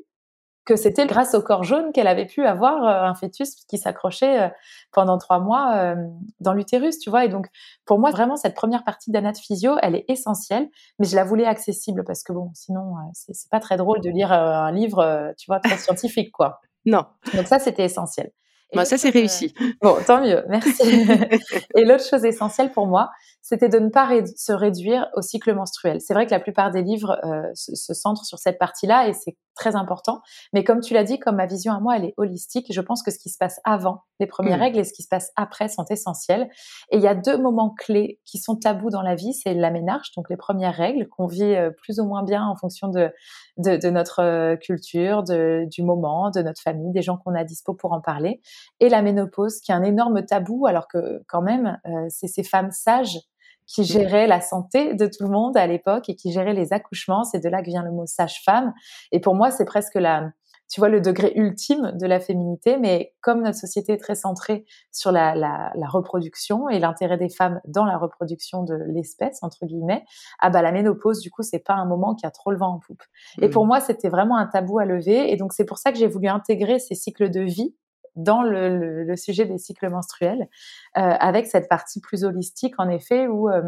que 0.64 0.76
c'était 0.76 1.06
grâce 1.06 1.34
au 1.34 1.42
corps 1.42 1.64
jaune 1.64 1.92
qu'elle 1.92 2.06
avait 2.06 2.26
pu 2.26 2.44
avoir 2.44 2.84
euh, 2.84 3.08
un 3.08 3.14
fœtus 3.14 3.54
qui 3.68 3.76
s'accrochait 3.78 4.42
euh, 4.42 4.48
pendant 4.92 5.18
trois 5.18 5.38
mois 5.38 5.76
euh, 5.76 5.94
dans 6.40 6.54
l'utérus, 6.54 6.98
tu 6.98 7.10
vois. 7.10 7.24
Et 7.24 7.28
donc, 7.28 7.46
pour 7.84 7.98
moi, 7.98 8.10
vraiment, 8.10 8.36
cette 8.36 8.54
première 8.54 8.84
partie 8.84 9.10
d'anat 9.10 9.34
physio, 9.34 9.76
elle 9.82 9.94
est 9.94 10.04
essentielle, 10.08 10.68
mais 10.98 11.06
je 11.06 11.16
la 11.16 11.24
voulais 11.24 11.44
accessible 11.44 12.04
parce 12.04 12.22
que 12.22 12.32
bon, 12.32 12.50
sinon, 12.54 12.94
c'est 13.12 13.50
pas 13.50 13.60
très 13.60 13.76
drôle 13.76 14.00
de 14.00 14.10
lire 14.10 14.32
un 14.32 14.72
livre, 14.72 15.34
tu 15.36 15.46
vois, 15.46 15.60
très 15.60 15.76
scientifique, 15.78 16.32
quoi. 16.32 16.60
Non. 16.86 17.06
Donc 17.32 17.46
ça, 17.46 17.58
c'était 17.58 17.84
essentiel. 17.84 18.30
Moi, 18.74 18.84
ça, 18.84 18.98
c'est 18.98 19.08
réussi. 19.10 19.54
Bon, 19.80 19.96
tant 20.06 20.20
mieux, 20.20 20.44
merci. 20.48 20.82
et 21.76 21.84
l'autre 21.84 22.04
chose 22.04 22.24
essentielle 22.26 22.72
pour 22.72 22.86
moi, 22.86 23.10
c'était 23.44 23.68
de 23.68 23.78
ne 23.78 23.90
pas 23.90 24.08
se 24.36 24.52
réduire 24.52 25.08
au 25.14 25.20
cycle 25.20 25.54
menstruel. 25.54 26.00
C'est 26.00 26.14
vrai 26.14 26.24
que 26.24 26.30
la 26.30 26.40
plupart 26.40 26.70
des 26.70 26.80
livres 26.80 27.20
se, 27.52 27.74
se, 27.74 27.92
centrent 27.92 28.24
sur 28.24 28.38
cette 28.38 28.58
partie-là 28.58 29.06
et 29.06 29.12
c'est 29.12 29.36
très 29.54 29.76
important. 29.76 30.22
Mais 30.54 30.64
comme 30.64 30.80
tu 30.80 30.94
l'as 30.94 31.04
dit, 31.04 31.18
comme 31.18 31.36
ma 31.36 31.44
vision 31.44 31.74
à 31.74 31.78
moi, 31.78 31.96
elle 31.96 32.06
est 32.06 32.14
holistique, 32.16 32.72
je 32.72 32.80
pense 32.80 33.02
que 33.02 33.10
ce 33.10 33.18
qui 33.18 33.28
se 33.28 33.36
passe 33.36 33.60
avant 33.64 34.02
les 34.18 34.26
premières 34.26 34.58
mmh. 34.58 34.62
règles 34.62 34.78
et 34.78 34.84
ce 34.84 34.94
qui 34.94 35.02
se 35.02 35.08
passe 35.08 35.30
après 35.36 35.68
sont 35.68 35.84
essentiels. 35.90 36.48
Et 36.90 36.96
il 36.96 37.02
y 37.02 37.06
a 37.06 37.14
deux 37.14 37.36
moments 37.36 37.70
clés 37.70 38.18
qui 38.24 38.38
sont 38.38 38.56
tabous 38.56 38.88
dans 38.88 39.02
la 39.02 39.14
vie, 39.14 39.34
c'est 39.34 39.52
la 39.52 39.70
ménarche, 39.70 40.12
donc 40.16 40.30
les 40.30 40.38
premières 40.38 40.74
règles 40.74 41.06
qu'on 41.08 41.26
vit 41.26 41.42
euh, 41.42 41.70
plus 41.70 42.00
ou 42.00 42.04
moins 42.06 42.22
bien 42.22 42.46
en 42.46 42.56
fonction 42.56 42.88
de, 42.88 43.12
de, 43.58 43.76
de 43.76 43.90
notre 43.90 44.22
euh, 44.22 44.56
culture, 44.56 45.22
de, 45.22 45.66
du 45.70 45.82
moment, 45.82 46.30
de 46.30 46.40
notre 46.40 46.62
famille, 46.62 46.92
des 46.92 47.02
gens 47.02 47.18
qu'on 47.18 47.34
a 47.34 47.44
dispo 47.44 47.74
pour 47.74 47.92
en 47.92 48.00
parler, 48.00 48.40
et 48.80 48.88
la 48.88 49.02
ménopause, 49.02 49.60
qui 49.60 49.70
est 49.70 49.74
un 49.74 49.82
énorme 49.82 50.24
tabou, 50.24 50.66
alors 50.66 50.88
que 50.88 51.22
quand 51.28 51.42
même, 51.42 51.78
euh, 51.86 52.06
c'est 52.08 52.28
ces 52.28 52.42
femmes 52.42 52.70
sages 52.70 53.18
qui 53.66 53.84
gérait 53.84 54.26
la 54.26 54.40
santé 54.40 54.94
de 54.94 55.06
tout 55.06 55.24
le 55.24 55.30
monde 55.30 55.56
à 55.56 55.66
l'époque 55.66 56.08
et 56.08 56.16
qui 56.16 56.32
gérait 56.32 56.54
les 56.54 56.72
accouchements. 56.72 57.24
C'est 57.24 57.40
de 57.40 57.48
là 57.48 57.62
que 57.62 57.66
vient 57.66 57.82
le 57.82 57.92
mot 57.92 58.06
sage-femme. 58.06 58.72
Et 59.12 59.20
pour 59.20 59.34
moi, 59.34 59.50
c'est 59.50 59.64
presque 59.64 59.94
la, 59.94 60.30
tu 60.70 60.80
vois, 60.80 60.88
le 60.88 61.00
degré 61.00 61.32
ultime 61.36 61.92
de 61.94 62.06
la 62.06 62.20
féminité. 62.20 62.76
Mais 62.78 63.14
comme 63.20 63.42
notre 63.42 63.58
société 63.58 63.92
est 63.92 63.98
très 63.98 64.14
centrée 64.14 64.64
sur 64.92 65.12
la, 65.12 65.34
la, 65.34 65.72
la 65.74 65.86
reproduction 65.86 66.68
et 66.68 66.78
l'intérêt 66.78 67.16
des 67.16 67.28
femmes 67.28 67.60
dans 67.66 67.84
la 67.84 67.96
reproduction 67.96 68.62
de 68.62 68.74
l'espèce, 68.88 69.42
entre 69.42 69.66
guillemets, 69.66 70.04
ah 70.40 70.50
bah, 70.50 70.62
la 70.62 70.72
ménopause, 70.72 71.20
du 71.20 71.30
coup, 71.30 71.42
c'est 71.42 71.64
pas 71.64 71.74
un 71.74 71.86
moment 71.86 72.14
qui 72.14 72.26
a 72.26 72.30
trop 72.30 72.50
le 72.50 72.58
vent 72.58 72.74
en 72.74 72.78
poupe. 72.80 73.02
Et 73.40 73.48
pour 73.48 73.64
mmh. 73.64 73.68
moi, 73.68 73.80
c'était 73.80 74.08
vraiment 74.08 74.36
un 74.36 74.46
tabou 74.46 74.78
à 74.78 74.84
lever. 74.84 75.32
Et 75.32 75.36
donc, 75.36 75.52
c'est 75.52 75.64
pour 75.64 75.78
ça 75.78 75.92
que 75.92 75.98
j'ai 75.98 76.08
voulu 76.08 76.28
intégrer 76.28 76.78
ces 76.78 76.94
cycles 76.94 77.30
de 77.30 77.40
vie 77.40 77.74
dans 78.16 78.42
le, 78.42 79.04
le, 79.04 79.16
sujet 79.16 79.44
des 79.44 79.58
cycles 79.58 79.88
menstruels, 79.88 80.48
euh, 80.96 81.00
avec 81.00 81.46
cette 81.46 81.68
partie 81.68 82.00
plus 82.00 82.24
holistique, 82.24 82.74
en 82.78 82.88
effet, 82.88 83.26
où 83.26 83.48
euh, 83.48 83.62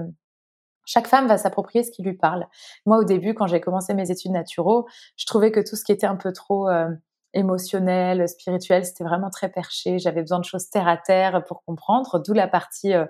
chaque 0.84 1.08
femme 1.08 1.26
va 1.26 1.36
s'approprier 1.36 1.84
ce 1.84 1.90
qui 1.90 2.02
lui 2.02 2.14
parle. 2.14 2.46
Moi, 2.86 2.98
au 2.98 3.04
début, 3.04 3.34
quand 3.34 3.46
j'ai 3.46 3.60
commencé 3.60 3.92
mes 3.92 4.10
études 4.10 4.32
naturaux, 4.32 4.86
je 5.16 5.26
trouvais 5.26 5.50
que 5.50 5.60
tout 5.60 5.76
ce 5.76 5.84
qui 5.84 5.92
était 5.92 6.06
un 6.06 6.16
peu 6.16 6.32
trop 6.32 6.68
euh, 6.68 6.88
émotionnel, 7.34 8.28
spirituel, 8.28 8.84
c'était 8.86 9.04
vraiment 9.04 9.28
très 9.28 9.48
perché. 9.50 9.98
J'avais 9.98 10.22
besoin 10.22 10.38
de 10.38 10.44
choses 10.44 10.70
terre 10.70 10.88
à 10.88 10.96
terre 10.96 11.44
pour 11.44 11.62
comprendre, 11.64 12.22
d'où 12.24 12.32
la 12.32 12.48
partie 12.48 12.94
euh, 12.94 13.04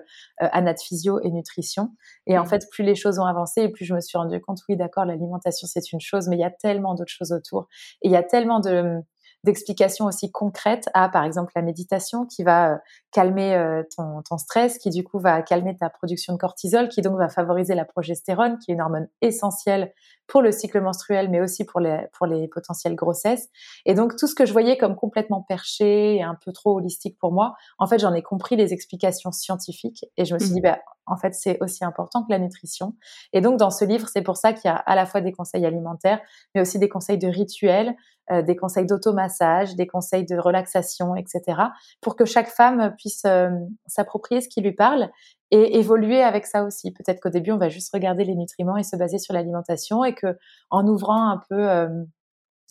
physio 0.81 1.19
et 1.21 1.31
nutrition. 1.31 1.93
Et 2.25 2.37
en 2.37 2.43
mmh. 2.43 2.47
fait, 2.47 2.67
plus 2.69 2.83
les 2.83 2.95
choses 2.95 3.19
ont 3.19 3.25
avancé, 3.25 3.61
et 3.61 3.69
plus 3.69 3.85
je 3.85 3.93
me 3.93 4.01
suis 4.01 4.17
rendu 4.17 4.41
compte, 4.41 4.59
oui, 4.67 4.75
d'accord, 4.75 5.05
l'alimentation 5.05 5.67
c'est 5.67 5.91
une 5.93 6.01
chose, 6.01 6.27
mais 6.27 6.35
il 6.35 6.41
y 6.41 6.45
a 6.45 6.51
tellement 6.51 6.95
d'autres 6.95 7.11
choses 7.11 7.31
autour. 7.31 7.67
Et 8.01 8.07
il 8.07 8.11
y 8.11 8.17
a 8.17 8.23
tellement 8.23 8.59
de 8.59 9.01
d'explications 9.47 10.05
aussi 10.05 10.31
concrètes 10.31 10.89
à, 10.93 11.09
par 11.09 11.23
exemple, 11.23 11.51
la 11.55 11.61
méditation 11.61 12.25
qui 12.25 12.43
va 12.43 12.73
euh, 12.73 12.77
calmer 13.11 13.55
euh, 13.55 13.81
ton, 13.95 14.21
ton, 14.21 14.37
stress, 14.37 14.77
qui 14.77 14.89
du 14.89 15.03
coup 15.03 15.19
va 15.19 15.41
calmer 15.41 15.75
ta 15.75 15.89
production 15.89 16.33
de 16.33 16.37
cortisol, 16.37 16.89
qui 16.89 17.01
donc 17.01 17.17
va 17.17 17.29
favoriser 17.29 17.73
la 17.73 17.85
progestérone, 17.85 18.59
qui 18.59 18.71
est 18.71 18.73
une 18.75 18.81
hormone 18.81 19.07
essentielle 19.21 19.93
pour 20.27 20.41
le 20.41 20.51
cycle 20.51 20.81
menstruel, 20.81 21.29
mais 21.29 21.41
aussi 21.41 21.65
pour 21.65 21.79
les, 21.79 22.05
pour 22.13 22.25
les 22.25 22.47
potentielles 22.47 22.95
grossesses. 22.95 23.49
Et 23.85 23.93
donc, 23.93 24.15
tout 24.17 24.27
ce 24.27 24.35
que 24.35 24.45
je 24.45 24.51
voyais 24.51 24.77
comme 24.77 24.95
complètement 24.95 25.41
perché 25.41 26.15
et 26.15 26.23
un 26.23 26.37
peu 26.43 26.51
trop 26.51 26.77
holistique 26.77 27.17
pour 27.19 27.31
moi, 27.31 27.55
en 27.79 27.87
fait, 27.87 27.99
j'en 27.99 28.13
ai 28.13 28.21
compris 28.21 28.55
les 28.55 28.73
explications 28.73 29.31
scientifiques 29.31 30.05
et 30.17 30.25
je 30.25 30.33
me 30.33 30.39
suis 30.39 30.51
dit, 30.51 30.59
mmh. 30.59 30.63
bah, 30.63 30.79
en 31.05 31.17
fait, 31.17 31.33
c'est 31.33 31.57
aussi 31.61 31.85
important 31.85 32.23
que 32.23 32.31
la 32.31 32.39
nutrition. 32.39 32.93
Et 33.33 33.41
donc, 33.41 33.57
dans 33.57 33.71
ce 33.71 33.85
livre, 33.85 34.07
c'est 34.09 34.21
pour 34.21 34.37
ça 34.37 34.53
qu'il 34.53 34.69
y 34.69 34.71
a 34.71 34.75
à 34.75 34.95
la 34.95 35.05
fois 35.05 35.21
des 35.21 35.31
conseils 35.31 35.65
alimentaires, 35.65 36.19
mais 36.53 36.61
aussi 36.61 36.79
des 36.79 36.89
conseils 36.89 37.17
de 37.17 37.27
rituels, 37.27 37.95
euh, 38.29 38.41
des 38.41 38.57
conseils 38.57 38.85
d'automassage, 38.85 39.75
des 39.75 39.87
conseils 39.87 40.25
de 40.25 40.37
relaxation, 40.37 41.15
etc., 41.15 41.61
pour 42.01 42.17
que 42.17 42.25
chaque 42.25 42.49
femme 42.49 42.93
puisse 42.97 43.23
euh, 43.25 43.49
s'approprier 43.85 44.41
ce 44.41 44.49
qui 44.49 44.59
lui 44.59 44.73
parle 44.73 45.09
et 45.51 45.77
évoluer 45.77 46.21
avec 46.21 46.45
ça 46.45 46.63
aussi. 46.63 46.91
Peut-être 46.91 47.21
qu'au 47.21 47.29
début, 47.29 47.51
on 47.51 47.57
va 47.57 47.69
juste 47.69 47.91
regarder 47.93 48.25
les 48.25 48.35
nutriments 48.35 48.77
et 48.77 48.83
se 48.83 48.95
baser 48.95 49.19
sur 49.19 49.33
l'alimentation 49.33 50.03
et 50.03 50.13
que 50.13 50.37
en 50.69 50.87
ouvrant 50.87 51.29
un 51.29 51.41
peu 51.49 51.69
euh, 51.69 52.03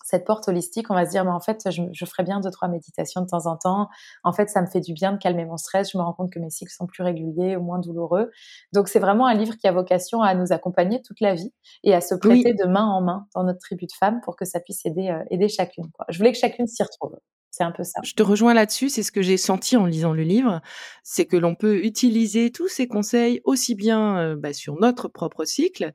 cette 0.06 0.25
porte 0.25 0.47
holistique, 0.47 0.88
on 0.88 0.95
va 0.95 1.04
se 1.04 1.11
dire, 1.11 1.25
mais 1.25 1.33
en 1.33 1.40
fait, 1.40 1.68
je, 1.68 1.83
je, 1.92 2.04
ferais 2.04 2.23
bien 2.23 2.38
deux, 2.38 2.50
trois 2.50 2.68
méditations 2.68 3.23
de 3.23 3.26
temps 3.26 3.47
en 3.47 3.56
temps. 3.56 3.88
En 4.23 4.33
fait, 4.33 4.49
ça 4.49 4.62
me 4.62 4.66
fait 4.66 4.80
du 4.80 4.92
bien 4.92 5.12
de 5.12 5.18
calmer 5.18 5.45
mon 5.45 5.56
stress. 5.56 5.90
Je 5.90 5.99
me 5.99 6.02
rends 6.02 6.12
compte 6.12 6.30
que 6.33 6.38
mes 6.38 6.49
cycles 6.49 6.73
sont 6.73 6.87
plus 6.87 7.02
réguliers 7.02 7.56
ou 7.56 7.62
moins 7.62 7.80
douloureux. 7.80 8.30
Donc, 8.73 8.87
c'est 8.87 9.00
vraiment 9.00 9.26
un 9.26 9.35
livre 9.35 9.56
qui 9.56 9.66
a 9.66 9.73
vocation 9.73 10.23
à 10.23 10.35
nous 10.37 10.52
accompagner 10.52 11.02
toute 11.02 11.21
la 11.21 11.35
vie 11.35 11.52
et 11.83 11.92
à 11.92 12.00
se 12.00 12.14
prêter 12.14 12.54
de 12.54 12.66
main 12.66 12.85
en 12.85 13.00
main 13.00 13.26
dans 13.35 13.42
notre 13.42 13.59
tribu 13.59 13.87
de 13.87 13.92
femmes 13.99 14.21
pour 14.23 14.37
que 14.37 14.45
ça 14.45 14.61
puisse 14.61 14.87
aider, 14.87 15.09
euh, 15.09 15.25
aider 15.30 15.49
chacune. 15.49 15.90
Quoi. 15.90 16.06
Je 16.09 16.18
voulais 16.18 16.30
que 16.30 16.38
chacune 16.38 16.68
s'y 16.68 16.85
retrouve. 16.85 17.16
C'est 17.57 17.65
un 17.65 17.73
peu 17.73 17.85
ça. 17.85 18.01
Je 18.05 18.13
te 18.13 18.23
rejoins 18.23 18.53
là-dessus, 18.53 18.91
c'est 18.91 19.03
ce 19.03 19.11
que 19.11 19.23
j'ai 19.23 19.39
senti 19.39 19.79
en 19.79 19.87
lisant 19.87 20.13
le 20.13 20.25
livre, 20.25 20.61
c'est 21.03 21.25
que 21.25 21.39
l'on 21.39 21.55
peut 21.55 21.83
utiliser 21.87 22.51
tous 22.51 22.69
ces 22.69 22.87
conseils 22.87 23.41
aussi 23.45 23.75
bien 23.75 24.19
euh, 24.19 24.37
bah, 24.37 24.53
sur 24.53 24.79
notre 24.79 25.09
propre 25.09 25.47
cycle 25.47 25.95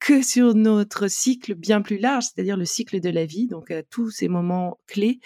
que 0.00 0.22
sur 0.22 0.54
notre 0.54 1.08
cycle 1.08 1.54
bien 1.54 1.82
plus 1.82 1.98
large, 1.98 2.24
c'est-à-dire 2.24 2.56
le 2.56 2.64
cycle 2.64 3.00
de 3.00 3.10
la 3.10 3.24
vie, 3.24 3.46
donc 3.46 3.72
tous 3.90 4.10
ces 4.10 4.28
moments 4.28 4.78
clés 4.86 5.20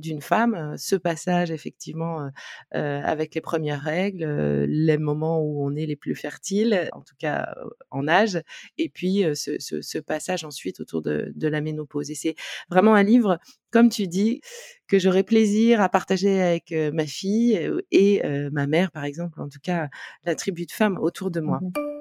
d'une 0.00 0.20
femme, 0.20 0.74
ce 0.76 0.96
passage 0.96 1.50
effectivement 1.50 2.30
avec 2.72 3.34
les 3.34 3.40
premières 3.40 3.80
règles, 3.80 4.64
les 4.64 4.98
moments 4.98 5.40
où 5.40 5.64
on 5.64 5.74
est 5.74 5.86
les 5.86 5.96
plus 5.96 6.14
fertiles, 6.14 6.88
en 6.92 7.00
tout 7.02 7.14
cas 7.18 7.54
en 7.90 8.08
âge, 8.08 8.40
et 8.78 8.88
puis 8.88 9.24
ce, 9.34 9.56
ce, 9.58 9.80
ce, 9.82 9.98
passage 9.98 10.44
ensuite 10.44 10.80
autour 10.80 11.02
de, 11.02 11.32
de 11.34 11.48
la 11.48 11.60
ménopause. 11.60 12.10
Et 12.10 12.14
c'est 12.14 12.34
vraiment 12.70 12.94
un 12.94 13.02
livre, 13.02 13.38
comme 13.70 13.88
tu 13.88 14.08
dis, 14.08 14.40
que 14.88 14.98
j'aurais 14.98 15.22
plaisir 15.22 15.80
à 15.80 15.88
partager 15.88 16.40
avec 16.40 16.74
ma 16.92 17.06
fille 17.06 17.70
et 17.90 18.22
ma 18.50 18.66
mère, 18.66 18.90
par 18.90 19.04
exemple, 19.04 19.40
en 19.40 19.48
tout 19.48 19.60
cas 19.62 19.88
la 20.24 20.34
tribu 20.34 20.66
de 20.66 20.72
femmes 20.72 20.98
autour 20.98 21.30
de 21.30 21.40
moi. 21.40 21.60
Mmh 21.62 21.91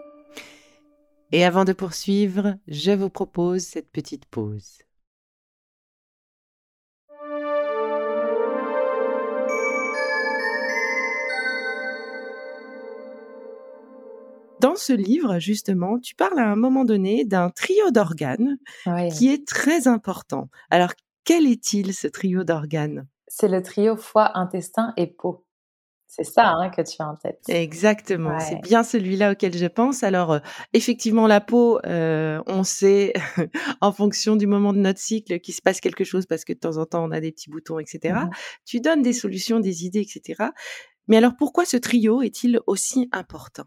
et 1.32 1.46
avant 1.46 1.66
de 1.66 1.74
poursuivre, 1.74 2.56
je 2.68 2.92
vous 2.92 3.10
propose 3.10 3.62
cette 3.62 3.90
petite 3.92 4.26
pause. 4.26 4.80
Dans 14.60 14.76
ce 14.76 14.94
livre, 14.94 15.40
justement, 15.40 15.98
tu 15.98 16.14
parles 16.14 16.38
à 16.38 16.48
un 16.48 16.56
moment 16.56 16.86
donné 16.86 17.26
d'un 17.26 17.50
trio 17.50 17.90
d'organes 17.90 18.60
qui 19.12 19.30
est 19.30 19.48
très 19.48 19.88
important. 19.88 20.50
Alors, 20.70 20.92
quel 21.24 21.48
est-il 21.48 21.96
ce 21.96 22.08
trio 22.08 22.44
d'organes? 22.44 23.08
C'est 23.28 23.48
le 23.48 23.64
trio 23.64 23.96
foie, 23.96 24.38
intestin 24.38 24.94
et 24.98 25.08
peau. 25.08 25.46
C'est 26.14 26.26
ça 26.26 26.56
hein, 26.56 26.70
que 26.70 26.82
tu 26.82 27.02
as 27.02 27.08
en 27.08 27.16
tête. 27.16 27.40
Exactement, 27.48 28.38
c'est 28.38 28.62
bien 28.62 28.84
celui-là 28.84 29.32
auquel 29.32 29.56
je 29.56 29.66
pense. 29.66 30.04
Alors, 30.04 30.34
euh, 30.34 30.40
effectivement, 30.74 31.26
la 31.26 31.40
peau, 31.40 31.80
euh, 31.86 32.42
on 32.48 32.66
sait 32.66 33.14
en 33.82 33.94
fonction 33.94 34.36
du 34.36 34.46
moment 34.46 34.74
de 34.74 34.80
notre 34.80 35.00
cycle 35.00 35.40
qu'il 35.40 35.54
se 35.54 35.62
passe 35.62 35.80
quelque 35.80 36.04
chose 36.04 36.26
parce 36.26 36.44
que 36.44 36.52
de 36.52 36.60
temps 36.60 36.76
en 36.76 36.86
temps, 36.86 37.02
on 37.06 37.12
a 37.12 37.22
des 37.22 37.32
petits 37.32 37.50
boutons, 37.50 37.80
etc. 37.80 38.14
Mmh 38.14 38.30
tu 38.66 38.82
donnes 38.82 39.02
des 39.02 39.14
solutions, 39.14 39.62
des 39.62 39.86
idées, 39.86 40.02
etc. 40.02 40.50
Mais 41.08 41.16
alors, 41.16 41.36
pourquoi 41.38 41.66
ce 41.66 41.78
trio 41.78 42.22
est-il 42.22 42.60
aussi 42.68 43.08
important? 43.14 43.64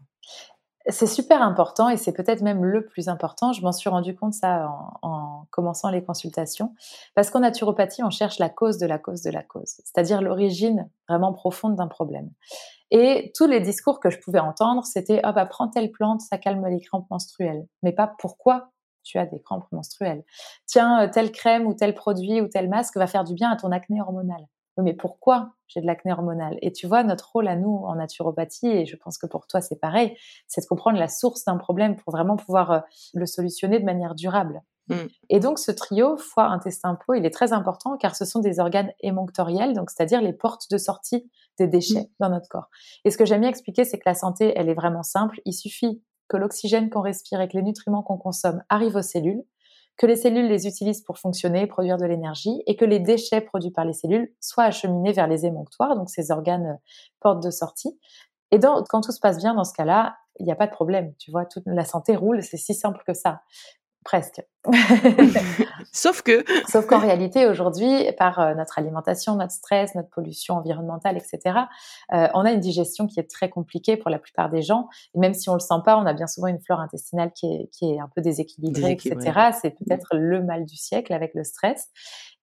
C'est 0.87 1.07
super 1.07 1.41
important 1.41 1.89
et 1.89 1.97
c'est 1.97 2.11
peut-être 2.13 2.41
même 2.41 2.63
le 2.63 2.85
plus 2.85 3.09
important. 3.09 3.53
Je 3.53 3.61
m'en 3.61 3.71
suis 3.71 3.89
rendu 3.89 4.15
compte 4.15 4.33
ça 4.33 4.69
en, 5.01 5.45
commençant 5.49 5.89
les 5.89 6.03
consultations. 6.03 6.73
Parce 7.15 7.29
qu'en 7.29 7.39
naturopathie, 7.39 8.03
on 8.03 8.09
cherche 8.09 8.39
la 8.39 8.49
cause 8.49 8.77
de 8.77 8.85
la 8.85 8.99
cause 8.99 9.21
de 9.21 9.31
la 9.31 9.41
cause, 9.41 9.81
c'est-à-dire 9.83 10.21
l'origine 10.21 10.89
vraiment 11.07 11.33
profonde 11.33 11.75
d'un 11.75 11.87
problème. 11.87 12.29
Et 12.91 13.31
tous 13.35 13.47
les 13.47 13.61
discours 13.61 13.99
que 13.99 14.09
je 14.09 14.19
pouvais 14.19 14.39
entendre, 14.39 14.85
c'était 14.85 15.19
ah 15.23 15.31
bah 15.31 15.45
prends 15.45 15.67
telle 15.67 15.91
plante, 15.91 16.21
ça 16.21 16.37
calme 16.37 16.65
les 16.67 16.81
crampes 16.81 17.09
menstruelles. 17.09 17.65
Mais 17.81 17.91
pas 17.91 18.13
pourquoi 18.19 18.69
tu 19.03 19.17
as 19.17 19.25
des 19.25 19.39
crampes 19.39 19.71
menstruelles. 19.71 20.23
Tiens, 20.65 21.01
euh, 21.01 21.07
telle 21.07 21.31
crème 21.31 21.67
ou 21.67 21.73
tel 21.73 21.93
produit 21.93 22.41
ou 22.41 22.47
tel 22.47 22.69
masque 22.69 22.97
va 22.97 23.07
faire 23.07 23.23
du 23.23 23.33
bien 23.33 23.51
à 23.51 23.55
ton 23.55 23.71
acné 23.71 24.01
hormonal 24.01 24.45
mais 24.83 24.93
pourquoi 24.93 25.53
j'ai 25.67 25.81
de 25.81 25.85
l'acné 25.85 26.11
hormonal 26.11 26.57
Et 26.61 26.71
tu 26.71 26.87
vois, 26.87 27.03
notre 27.03 27.31
rôle 27.31 27.47
à 27.47 27.55
nous 27.55 27.83
en 27.85 27.95
naturopathie, 27.95 28.67
et 28.67 28.85
je 28.85 28.95
pense 28.95 29.17
que 29.17 29.25
pour 29.25 29.47
toi 29.47 29.61
c'est 29.61 29.79
pareil, 29.79 30.15
c'est 30.47 30.61
de 30.61 30.67
comprendre 30.67 30.97
la 30.97 31.07
source 31.07 31.45
d'un 31.45 31.57
problème 31.57 31.95
pour 31.95 32.11
vraiment 32.11 32.35
pouvoir 32.35 32.71
euh, 32.71 32.79
le 33.13 33.25
solutionner 33.25 33.79
de 33.79 33.85
manière 33.85 34.15
durable. 34.15 34.61
Mmh. 34.89 34.95
Et 35.29 35.39
donc 35.39 35.57
ce 35.57 35.71
trio 35.71 36.17
foie, 36.17 36.45
intestin, 36.45 36.95
peau, 36.95 37.13
il 37.15 37.25
est 37.25 37.31
très 37.31 37.53
important 37.53 37.97
car 37.97 38.15
ce 38.15 38.25
sont 38.25 38.39
des 38.39 38.59
organes 38.59 38.91
émonctoriels, 38.99 39.73
donc 39.73 39.89
c'est-à-dire 39.89 40.21
les 40.21 40.33
portes 40.33 40.69
de 40.69 40.77
sortie 40.77 41.29
des 41.57 41.67
déchets 41.67 42.01
mmh. 42.01 42.15
dans 42.19 42.29
notre 42.29 42.49
corps. 42.49 42.69
Et 43.03 43.11
ce 43.11 43.17
que 43.17 43.25
j'aime 43.25 43.41
bien 43.41 43.49
expliquer, 43.49 43.83
c'est 43.83 43.97
que 43.97 44.07
la 44.07 44.15
santé, 44.15 44.53
elle 44.55 44.69
est 44.69 44.75
vraiment 44.75 45.03
simple. 45.03 45.41
Il 45.45 45.53
suffit 45.53 46.03
que 46.27 46.37
l'oxygène 46.37 46.89
qu'on 46.89 47.01
respire 47.01 47.41
et 47.41 47.47
que 47.47 47.57
les 47.57 47.63
nutriments 47.63 48.03
qu'on 48.03 48.17
consomme 48.17 48.63
arrivent 48.69 48.95
aux 48.95 49.01
cellules 49.01 49.43
que 49.97 50.05
les 50.05 50.15
cellules 50.15 50.47
les 50.47 50.67
utilisent 50.67 51.01
pour 51.01 51.17
fonctionner, 51.17 51.67
produire 51.67 51.97
de 51.97 52.05
l'énergie, 52.05 52.61
et 52.67 52.75
que 52.75 52.85
les 52.85 52.99
déchets 52.99 53.41
produits 53.41 53.71
par 53.71 53.85
les 53.85 53.93
cellules 53.93 54.33
soient 54.41 54.65
acheminés 54.65 55.13
vers 55.13 55.27
les 55.27 55.45
émonctoires, 55.45 55.95
donc 55.95 56.09
ces 56.09 56.31
organes 56.31 56.65
euh, 56.65 56.89
portes 57.19 57.43
de 57.43 57.51
sortie. 57.51 57.97
Et 58.51 58.59
quand 58.59 59.01
tout 59.01 59.11
se 59.11 59.19
passe 59.19 59.37
bien 59.37 59.53
dans 59.55 59.63
ce 59.63 59.73
cas-là, 59.73 60.15
il 60.39 60.45
n'y 60.45 60.51
a 60.51 60.55
pas 60.55 60.67
de 60.67 60.71
problème, 60.71 61.13
tu 61.17 61.31
vois, 61.31 61.45
toute 61.45 61.63
la 61.65 61.85
santé 61.85 62.15
roule, 62.15 62.43
c'est 62.43 62.57
si 62.57 62.73
simple 62.73 63.01
que 63.05 63.13
ça. 63.13 63.41
Presque. 64.05 64.39
Sauf 65.91 66.21
que. 66.21 66.45
Sauf 66.69 66.85
qu'en 66.85 66.99
réalité, 67.07 67.47
aujourd'hui, 67.47 68.05
par 68.19 68.39
euh, 68.39 68.53
notre 68.53 68.77
alimentation, 68.77 69.35
notre 69.35 69.51
stress, 69.51 69.95
notre 69.95 70.09
pollution 70.09 70.57
environnementale, 70.57 71.17
etc., 71.17 71.61
euh, 72.13 72.27
on 72.35 72.45
a 72.45 72.51
une 72.51 72.59
digestion 72.59 73.07
qui 73.07 73.19
est 73.19 73.29
très 73.29 73.49
compliquée 73.49 73.97
pour 73.97 74.11
la 74.11 74.19
plupart 74.19 74.51
des 74.51 74.61
gens. 74.61 74.89
Et 75.15 75.19
même 75.19 75.33
si 75.33 75.49
on 75.49 75.53
le 75.53 75.59
sent 75.59 75.81
pas, 75.83 75.97
on 75.97 76.05
a 76.05 76.13
bien 76.13 76.27
souvent 76.27 76.47
une 76.47 76.59
flore 76.59 76.81
intestinale 76.81 77.31
qui 77.33 77.47
est, 77.47 77.69
qui 77.71 77.93
est 77.93 77.99
un 77.99 78.07
peu 78.15 78.21
déséquilibrée, 78.21 78.91
etc. 78.91 79.49
C'est 79.59 79.71
peut-être 79.71 80.15
le 80.15 80.43
mal 80.43 80.65
du 80.65 80.75
siècle 80.75 81.11
avec 81.11 81.33
le 81.33 81.43
stress. 81.43 81.89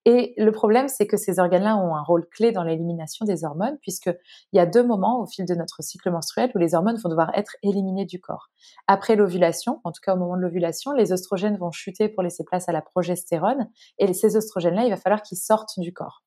Et 0.04 0.34
le 0.36 0.50
problème, 0.50 0.88
c'est 0.88 1.06
que 1.06 1.16
ces 1.16 1.38
organes-là 1.38 1.76
ont 1.76 1.94
un 1.94 2.02
rôle 2.02 2.26
clé 2.28 2.50
dans 2.50 2.64
l'élimination 2.64 3.24
des 3.24 3.44
hormones, 3.44 3.78
puisqu'il 3.80 4.16
y 4.52 4.58
a 4.58 4.66
deux 4.66 4.82
moments 4.82 5.20
au 5.20 5.26
fil 5.26 5.44
de 5.44 5.54
notre 5.54 5.82
cycle 5.82 6.10
menstruel 6.10 6.50
où 6.54 6.58
les 6.58 6.74
hormones 6.74 6.96
vont 6.96 7.08
devoir 7.08 7.30
être 7.36 7.56
éliminées 7.62 8.04
du 8.04 8.20
corps. 8.20 8.50
Après 8.88 9.14
l'ovulation, 9.14 9.80
en 9.84 9.92
tout 9.92 10.00
cas 10.04 10.14
au 10.14 10.18
moment 10.18 10.36
de 10.36 10.42
l'ovulation, 10.42 10.92
les 10.92 11.12
oestrogènes 11.12 11.56
vont 11.56 11.70
chuter 11.70 12.08
pour 12.08 12.22
laisser 12.22 12.44
place 12.44 12.68
à 12.68 12.72
la 12.72 12.82
progestérone, 12.82 13.70
et 13.98 14.12
ces 14.12 14.36
oestrogènes-là, 14.36 14.84
il 14.84 14.90
va 14.90 14.96
falloir 14.96 15.22
qu'ils 15.22 15.38
sortent 15.38 15.78
du 15.78 15.92
corps. 15.92 16.24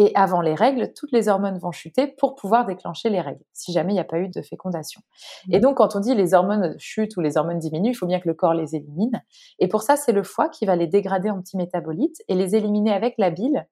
Et 0.00 0.12
avant 0.14 0.40
les 0.40 0.54
règles, 0.54 0.92
toutes 0.94 1.10
les 1.10 1.28
hormones 1.28 1.58
vont 1.58 1.72
chuter 1.72 2.06
pour 2.06 2.36
pouvoir 2.36 2.64
déclencher 2.64 3.10
les 3.10 3.20
règles, 3.20 3.42
si 3.52 3.72
jamais 3.72 3.90
il 3.90 3.96
n'y 3.96 4.00
a 4.00 4.04
pas 4.04 4.20
eu 4.20 4.28
de 4.28 4.40
fécondation. 4.42 5.02
Mmh. 5.48 5.54
Et 5.54 5.60
donc, 5.60 5.78
quand 5.78 5.96
on 5.96 6.00
dit 6.00 6.14
les 6.14 6.34
hormones 6.34 6.78
chutent 6.78 7.16
ou 7.16 7.20
les 7.20 7.36
hormones 7.36 7.58
diminuent, 7.58 7.90
il 7.90 7.94
faut 7.94 8.06
bien 8.06 8.20
que 8.20 8.28
le 8.28 8.34
corps 8.34 8.54
les 8.54 8.76
élimine. 8.76 9.20
Et 9.58 9.66
pour 9.66 9.82
ça, 9.82 9.96
c'est 9.96 10.12
le 10.12 10.22
foie 10.22 10.48
qui 10.50 10.66
va 10.66 10.76
les 10.76 10.86
dégrader 10.86 11.30
en 11.30 11.40
petits 11.40 11.56
métabolites 11.56 12.22
et 12.28 12.36
les 12.36 12.54
éliminer 12.54 12.92
avec 12.92 13.16
la 13.18 13.30
bile 13.30 13.66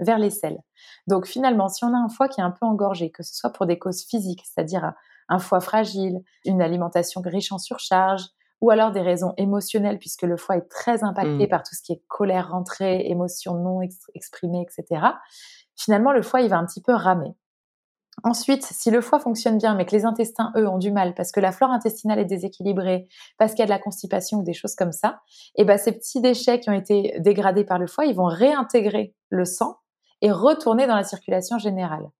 vers 0.00 0.18
les 0.18 0.30
selles. 0.30 0.58
Donc 1.06 1.26
finalement, 1.26 1.68
si 1.68 1.84
on 1.84 1.94
a 1.94 1.96
un 1.96 2.08
foie 2.08 2.28
qui 2.28 2.40
est 2.40 2.44
un 2.44 2.50
peu 2.50 2.66
engorgé, 2.66 3.12
que 3.12 3.22
ce 3.22 3.34
soit 3.36 3.50
pour 3.50 3.66
des 3.66 3.78
causes 3.78 4.04
physiques, 4.04 4.42
c'est-à-dire 4.44 4.94
un 5.28 5.38
foie 5.38 5.60
fragile, 5.60 6.22
une 6.44 6.60
alimentation 6.60 7.20
riche 7.24 7.52
en 7.52 7.58
surcharge, 7.58 8.24
ou 8.60 8.70
alors 8.70 8.90
des 8.90 9.00
raisons 9.00 9.34
émotionnelles, 9.36 10.00
puisque 10.00 10.22
le 10.22 10.36
foie 10.36 10.56
est 10.56 10.68
très 10.68 11.04
impacté 11.04 11.46
mmh. 11.46 11.48
par 11.48 11.62
tout 11.62 11.76
ce 11.76 11.82
qui 11.82 11.92
est 11.92 12.02
colère 12.08 12.50
rentrée, 12.50 13.06
émotions 13.06 13.54
non 13.54 13.80
exprimées, 14.16 14.62
etc 14.62 15.02
finalement, 15.78 16.12
le 16.12 16.22
foie, 16.22 16.42
il 16.42 16.50
va 16.50 16.58
un 16.58 16.66
petit 16.66 16.82
peu 16.82 16.92
ramer. 16.92 17.34
Ensuite, 18.24 18.64
si 18.64 18.90
le 18.90 19.00
foie 19.00 19.20
fonctionne 19.20 19.58
bien, 19.58 19.74
mais 19.74 19.86
que 19.86 19.94
les 19.94 20.04
intestins, 20.04 20.52
eux, 20.56 20.68
ont 20.68 20.78
du 20.78 20.90
mal 20.90 21.14
parce 21.14 21.30
que 21.30 21.38
la 21.38 21.52
flore 21.52 21.70
intestinale 21.70 22.18
est 22.18 22.24
déséquilibrée, 22.24 23.06
parce 23.38 23.52
qu'il 23.52 23.60
y 23.60 23.62
a 23.62 23.66
de 23.66 23.70
la 23.70 23.78
constipation 23.78 24.38
ou 24.38 24.42
des 24.42 24.54
choses 24.54 24.74
comme 24.74 24.90
ça, 24.90 25.20
et 25.54 25.62
eh 25.62 25.64
ben 25.64 25.78
ces 25.78 25.92
petits 25.92 26.20
déchets 26.20 26.58
qui 26.58 26.68
ont 26.68 26.74
été 26.74 27.14
dégradés 27.20 27.64
par 27.64 27.78
le 27.78 27.86
foie, 27.86 28.06
ils 28.06 28.16
vont 28.16 28.26
réintégrer 28.26 29.14
le 29.28 29.44
sang 29.44 29.76
et 30.20 30.32
retourner 30.32 30.88
dans 30.88 30.96
la 30.96 31.04
circulation 31.04 31.58
générale. 31.58 32.10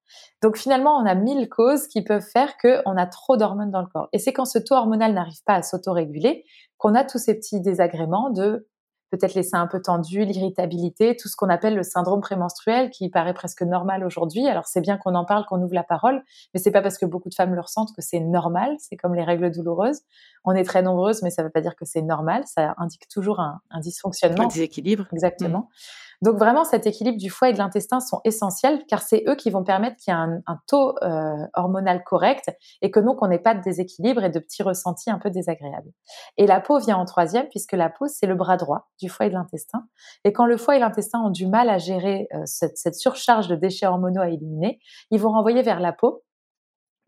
Donc 0.41 0.57
finalement, 0.57 0.97
on 0.97 1.05
a 1.05 1.17
mille 1.17 1.49
causes 1.49 1.89
qui 1.89 2.03
peuvent 2.03 2.23
faire 2.33 2.57
qu'on 2.59 2.97
a 2.97 3.07
trop 3.07 3.37
d'hormones 3.37 3.73
dans 3.73 3.81
le 3.81 3.89
corps. 3.89 4.09
Et 4.13 4.21
c'est 4.21 4.33
quand 4.33 4.45
ce 4.45 4.61
taux 4.61 4.77
hormonal 4.77 5.13
n'arrive 5.15 5.43
pas 5.45 5.55
à 5.55 5.63
s'autoréguler 5.63 6.45
qu'on 6.77 6.95
a 6.95 7.03
tous 7.03 7.19
ces 7.19 7.35
petits 7.35 7.61
désagréments 7.61 8.31
de 8.31 8.69
peut-être 9.11 9.35
les 9.35 9.43
seins 9.43 9.61
un 9.61 9.67
peu 9.67 9.81
tendus, 9.81 10.25
l'irritabilité, 10.25 11.17
tout 11.17 11.29
ce 11.29 11.37
qu'on 11.37 11.49
appelle 11.49 11.75
le 11.75 11.83
syndrome 11.83 12.21
prémenstruel 12.21 12.91
qui 12.91 13.09
paraît 13.09 13.35
presque 13.35 13.63
normal 13.63 14.05
aujourd'hui. 14.05 14.47
Alors 14.47 14.67
c'est 14.67 14.81
bien 14.81 14.97
qu'on 14.97 15.15
en 15.15 15.25
parle, 15.25 15.47
qu'on 15.47 15.63
ouvre 15.63 15.75
la 15.75 15.85
parole, 15.85 16.23
mais 16.55 16.61
c'est 16.61 16.71
pas 16.71 16.83
parce 16.83 16.99
que 16.99 17.07
beaucoup 17.07 17.29
de 17.29 17.35
femmes 17.35 17.55
le 17.55 17.61
ressentent 17.61 17.95
que 17.95 18.03
c'est 18.03 18.21
normal. 18.21 18.77
C'est 18.79 18.97
comme 18.97 19.15
les 19.15 19.25
règles 19.25 19.51
douloureuses. 19.51 20.01
On 20.45 20.53
est 20.53 20.65
très 20.65 20.83
nombreuses, 20.83 21.23
mais 21.23 21.31
ça 21.31 21.43
veut 21.43 21.51
pas 21.51 21.61
dire 21.61 21.77
que 21.77 21.85
c'est 21.85 22.03
normal. 22.03 22.45
Ça 22.47 22.75
indique 22.79 23.09
toujours 23.09 23.41
un, 23.41 23.61
un 23.71 23.81
dysfonctionnement. 23.81 24.45
Un 24.45 24.49
déséquilibre. 24.49 25.07
Exactement. 25.13 25.59
Mmh. 25.59 26.08
Donc 26.23 26.37
vraiment, 26.37 26.65
cet 26.65 26.87
équilibre 26.87 27.19
du 27.19 27.31
foie 27.31 27.51
et 27.51 27.53
de 27.53 27.59
l'intestin 27.59 28.01
sont 28.01 28.21
essentiels 28.25 28.85
car 28.89 29.03
c'est 29.03 29.25
eux 29.29 29.37
qui 29.37 29.51
vont 29.51 29.63
permettre 29.63 29.97
qu'il 29.97 30.13
y 30.13 30.17
ait 30.17 30.21
un, 30.21 30.61
taux 30.67 30.97
euh, 31.03 31.37
hormonal 31.55 32.03
correct 32.05 32.51
et 32.83 32.91
que 32.91 32.99
donc 32.99 33.23
on 33.23 33.29
n'ait 33.29 33.39
pas 33.39 33.55
de 33.55 33.63
déséquilibre 33.63 34.25
et 34.25 34.31
de 34.31 34.39
petits 34.39 34.63
ressentis 34.63 35.11
un 35.11 35.19
peu 35.19 35.31
désagréables. 35.31 35.91
Et 36.37 36.47
la 36.47 36.61
peau 36.61 36.79
vient 36.79 36.97
en 36.97 37.05
troisième 37.05 37.49
puisque 37.49 37.73
la 37.73 37.89
peau 37.89 38.07
c'est 38.09 38.27
le 38.27 38.35
bras 38.35 38.57
droit 38.57 38.89
du 39.01 39.09
foie 39.09 39.27
et 39.27 39.29
de 39.29 39.35
l'intestin. 39.35 39.85
Et 40.25 40.33
quand 40.33 40.47
le 40.47 40.57
foie 40.57 40.77
et 40.77 40.81
l'intestin 40.81 41.21
ont 41.21 41.31
du 41.31 41.47
mal 41.47 41.71
à 41.71 41.79
gérer 41.79 42.27
euh, 42.35 42.43
cette, 42.47 42.77
cette 42.77 42.97
surcharge 42.97 43.47
de 43.47 43.55
déchets 43.55 43.87
hormonaux 43.87 44.23
à 44.23 44.29
éliminer, 44.29 44.81
ils 45.11 45.21
vont 45.21 45.31
renvoyer 45.31 45.63
vers 45.63 45.81
la 45.81 45.93
peau 45.93 46.25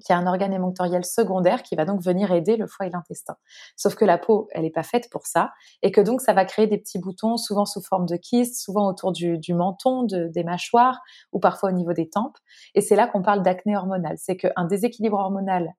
qui 0.01 0.13
est 0.13 0.15
un 0.15 0.27
organe 0.27 0.53
émonctoriel 0.53 1.05
secondaire 1.05 1.63
qui 1.63 1.77
va 1.77 1.85
donc 1.85 2.03
venir 2.03 2.33
aider 2.33 2.57
le 2.57 2.67
foie 2.67 2.87
et 2.87 2.91
l'intestin. 2.91 3.37
Sauf 3.77 3.95
que 3.95 4.05
la 4.05 4.19
peau, 4.19 4.49
elle 4.53 4.63
n'est 4.63 4.71
pas 4.71 4.83
faite 4.83 5.09
pour 5.11 5.27
ça, 5.27 5.53
et 5.83 5.93
que 5.93 6.01
donc 6.01 6.21
ça 6.21 6.33
va 6.33 6.45
créer 6.45 6.67
des 6.67 6.79
petits 6.79 6.99
boutons, 6.99 7.37
souvent 7.37 7.67
sous 7.67 7.83
forme 7.83 8.07
de 8.07 8.17
kystes, 8.17 8.61
souvent 8.61 8.89
autour 8.89 9.13
du, 9.13 9.55
menton, 9.55 10.05
des 10.05 10.45
mâchoires, 10.45 11.01
ou 11.33 11.39
parfois 11.39 11.71
au 11.71 11.73
niveau 11.73 11.93
des 11.93 12.09
tempes. 12.09 12.37
Et 12.75 12.81
c'est 12.81 12.97
là 12.97 13.07
qu'on 13.07 13.23
parle 13.23 13.43
d'acné 13.43 13.77
hormonal. 13.77 14.17
C'est 14.19 14.37
qu'un 14.37 14.65
déséquilibre 14.65 15.19
hormonal 15.19 15.75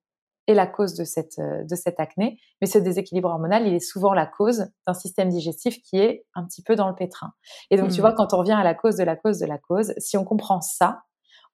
est 0.47 0.53
la 0.53 0.67
cause 0.67 0.95
de 0.95 1.03
cette, 1.03 1.39
de 1.39 1.75
cette 1.75 1.99
acné, 1.99 2.39
mais 2.61 2.67
ce 2.67 2.77
déséquilibre 2.77 3.29
hormonal, 3.29 3.67
il 3.67 3.73
est 3.73 3.79
souvent 3.79 4.13
la 4.13 4.25
cause 4.25 4.67
d'un 4.87 4.93
système 4.93 5.29
digestif 5.29 5.81
qui 5.83 5.97
est 5.97 6.25
un 6.33 6.45
petit 6.45 6.63
peu 6.63 6.75
dans 6.75 6.87
le 6.87 6.95
pétrin. 6.95 7.33
Et 7.69 7.77
donc, 7.77 7.89
tu 7.89 7.97
mmh. 7.97 8.01
vois, 8.01 8.13
quand 8.13 8.33
on 8.33 8.37
revient 8.37 8.53
à 8.53 8.63
la 8.63 8.73
cause 8.73 8.95
de 8.95 9.03
la 9.03 9.15
cause 9.15 9.39
de 9.39 9.45
la 9.45 9.57
cause, 9.57 9.93
si 9.97 10.17
on 10.17 10.25
comprend 10.25 10.61
ça, 10.61 11.03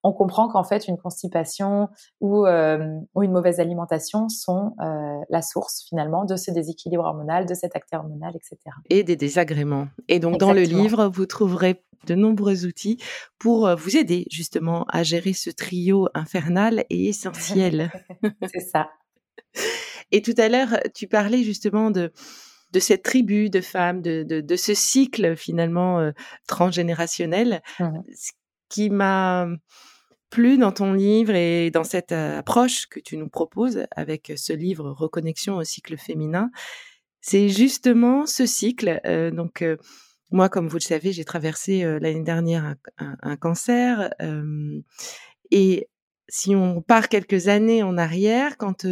on 0.07 0.13
comprend 0.13 0.47
qu'en 0.47 0.63
fait 0.63 0.87
une 0.87 0.97
constipation 0.97 1.89
ou, 2.21 2.45
euh, 2.45 2.77
une 3.21 3.31
mauvaise 3.31 3.59
alimentation 3.59 4.29
sont 4.29 4.73
euh, 4.79 5.19
la 5.29 5.41
source 5.41 5.83
finalement 5.89 6.23
de 6.23 6.37
ce 6.37 6.49
déséquilibre 6.49 7.03
hormonal, 7.03 7.45
de 7.45 7.53
cet 7.53 7.75
acte 7.75 7.93
hormonal, 7.93 8.33
etc. 8.35 8.57
Et 8.89 9.03
des 9.03 9.17
désagréments. 9.17 9.89
Et 10.07 10.19
donc 10.19 10.37
dans 10.37 10.53
le 10.53 10.61
livre, 10.61 11.07
vous 11.07 11.25
trouverez 11.25 11.83
de 12.05 12.15
nombreux 12.15 12.65
outils 12.65 12.97
pour 13.37 13.67
euh, 13.67 13.75
vous 13.75 13.97
aider 13.97 14.25
justement 14.31 14.85
à 14.87 15.03
gérer 15.03 15.33
ce 15.33 15.49
trio 15.49 16.07
infernal 16.13 16.85
et 16.89 17.09
essentiel. 17.09 17.91
C'est 18.53 18.61
ça. 18.61 18.89
Et 20.11 20.21
tout 20.21 20.35
à 20.37 20.47
l'heure, 20.47 20.79
tu 20.95 21.07
parlais 21.07 21.43
justement 21.43 21.91
de 21.91 22.13
de 22.71 22.81
cette 22.81 23.01
tribu 23.01 23.49
de 23.49 23.61
femmes, 23.61 24.01
de, 24.01 24.55
ce 24.57 24.73
cycle 24.73 25.37
finalement 25.37 26.11
transgénérationnel. 26.47 27.61
Mmh 27.79 27.99
ce 28.13 28.31
qui 28.69 28.89
m'a 28.89 29.47
plus 30.29 30.57
dans 30.57 30.71
ton 30.71 30.93
livre 30.93 31.35
et 31.35 31.71
dans 31.71 31.83
cette 31.83 32.11
euh, 32.11 32.39
approche 32.39 32.87
que 32.87 32.99
tu 32.99 33.17
nous 33.17 33.29
proposes 33.29 33.85
avec 33.95 34.33
ce 34.35 34.53
livre 34.53 34.91
Reconnexion 34.91 35.55
au 35.55 35.63
cycle 35.63 35.97
féminin, 35.97 36.51
c'est 37.21 37.49
justement 37.49 38.25
ce 38.25 38.45
cycle. 38.45 38.99
Euh, 39.05 39.31
donc, 39.31 39.61
euh, 39.61 39.77
moi, 40.31 40.49
comme 40.49 40.67
vous 40.67 40.77
le 40.77 40.81
savez, 40.81 41.13
j'ai 41.13 41.23
traversé 41.23 41.83
l'année 42.01 42.23
dernière 42.23 42.75
un 42.97 43.37
cancer 43.37 44.09
et 45.51 45.87
si 46.29 46.55
on 46.55 46.81
part 46.81 47.09
quelques 47.09 47.47
années 47.47 47.83
en 47.83 47.97
arrière, 47.97 48.57
quand 48.57 48.85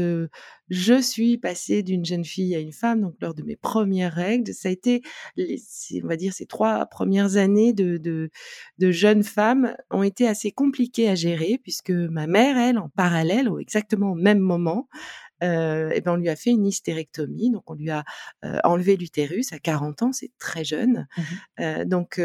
je 0.70 1.02
suis 1.02 1.38
passée 1.38 1.84
d'une 1.84 2.06
jeune 2.06 2.26
fille 2.26 2.56
à 2.56 2.60
une 2.60 2.72
femme, 2.72 3.02
donc 3.02 3.16
lors 3.22 3.34
de 3.34 3.44
mes 3.44 3.56
premières 3.56 4.14
règles, 4.14 4.54
ça 4.54 4.70
a 4.70 4.72
été, 4.72 5.02
on 5.38 6.08
va 6.08 6.16
dire, 6.16 6.34
ces 6.34 6.46
trois 6.46 6.86
premières 6.86 7.38
années 7.38 7.74
de, 7.74 7.98
de, 7.98 8.30
de 8.80 8.92
jeune 8.92 9.24
femme 9.24 9.76
ont 9.92 10.04
été 10.04 10.28
assez 10.28 10.52
compliquées 10.52 11.10
à 11.10 11.16
gérer, 11.16 11.60
puisque 11.62 11.92
ma 11.92 12.26
mère, 12.26 12.58
elle, 12.58 12.80
en 12.80 12.90
parallèle, 12.90 13.50
au 13.50 13.60
exactement 13.60 14.14
au 14.14 14.16
même 14.16 14.40
moment, 14.40 14.88
euh, 15.44 15.90
et 15.92 16.02
ben 16.02 16.14
on 16.14 16.16
lui 16.16 16.30
a 16.30 16.36
fait 16.36 16.52
une 16.52 16.66
hystérectomie, 16.66 17.52
donc 17.52 17.70
on 17.70 17.74
lui 17.74 17.90
a 17.90 18.04
euh, 18.44 18.58
enlevé 18.64 18.96
l'utérus 18.96 19.52
à 19.54 19.60
40 19.60 20.04
ans, 20.04 20.12
c'est 20.14 20.32
très 20.40 20.64
jeune. 20.64 21.08
Mmh 21.18 21.22
euh, 21.62 21.86
donc 21.86 22.22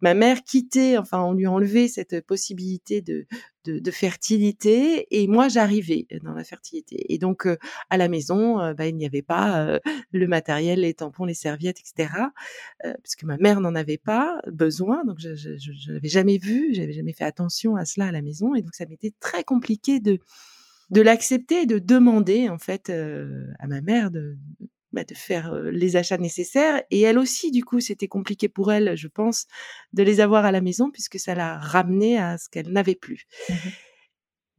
ma 0.00 0.14
mère 0.14 0.42
quittait, 0.42 0.98
enfin 0.98 1.22
on 1.22 1.32
lui 1.32 1.46
a 1.46 1.50
enlevé 1.50 1.88
cette 1.88 2.20
possibilité 2.26 3.00
de, 3.00 3.26
de, 3.64 3.90
fertilité 3.90 5.06
et 5.10 5.26
moi 5.26 5.48
j'arrivais 5.48 6.06
dans 6.22 6.34
la 6.34 6.44
fertilité. 6.44 7.12
Et 7.12 7.18
donc 7.18 7.46
à 7.90 7.96
la 7.96 8.08
maison, 8.08 8.72
bah, 8.74 8.86
il 8.86 8.96
n'y 8.96 9.06
avait 9.06 9.22
pas 9.22 9.80
le 10.12 10.26
matériel, 10.26 10.80
les 10.80 10.94
tampons, 10.94 11.24
les 11.24 11.34
serviettes, 11.34 11.80
etc. 11.80 12.12
parce 12.82 13.16
que 13.16 13.26
ma 13.26 13.38
mère 13.38 13.60
n'en 13.60 13.74
avait 13.74 13.98
pas 13.98 14.40
besoin, 14.46 15.04
donc 15.04 15.18
je, 15.18 15.34
je, 15.34 15.92
n'avais 15.92 16.08
jamais 16.08 16.38
vu, 16.38 16.74
j'avais 16.74 16.92
jamais 16.92 17.12
fait 17.12 17.24
attention 17.24 17.76
à 17.76 17.84
cela 17.84 18.06
à 18.06 18.12
la 18.12 18.22
maison 18.22 18.54
et 18.54 18.62
donc 18.62 18.74
ça 18.74 18.86
m'était 18.86 19.14
très 19.20 19.44
compliqué 19.44 20.00
de 20.00 20.18
de 20.90 21.00
l'accepter 21.00 21.62
et 21.62 21.66
de 21.66 21.78
demander 21.78 22.48
en 22.48 22.58
fait 22.58 22.90
à 22.90 23.66
ma 23.66 23.80
mère 23.80 24.10
de 24.10 24.36
bah, 24.92 25.04
de 25.04 25.14
faire 25.14 25.52
les 25.60 25.96
achats 25.96 26.16
nécessaires 26.16 26.82
et 26.90 27.00
elle 27.02 27.18
aussi 27.18 27.50
du 27.50 27.64
coup 27.64 27.80
c'était 27.80 28.08
compliqué 28.08 28.48
pour 28.48 28.72
elle 28.72 28.96
je 28.96 29.08
pense 29.08 29.46
de 29.92 30.02
les 30.02 30.20
avoir 30.20 30.44
à 30.44 30.52
la 30.52 30.60
maison 30.60 30.90
puisque 30.90 31.18
ça 31.18 31.34
l'a 31.34 31.58
ramené 31.58 32.18
à 32.18 32.38
ce 32.38 32.48
qu'elle 32.48 32.70
n'avait 32.70 32.94
plus. 32.94 33.26
Mmh 33.48 33.54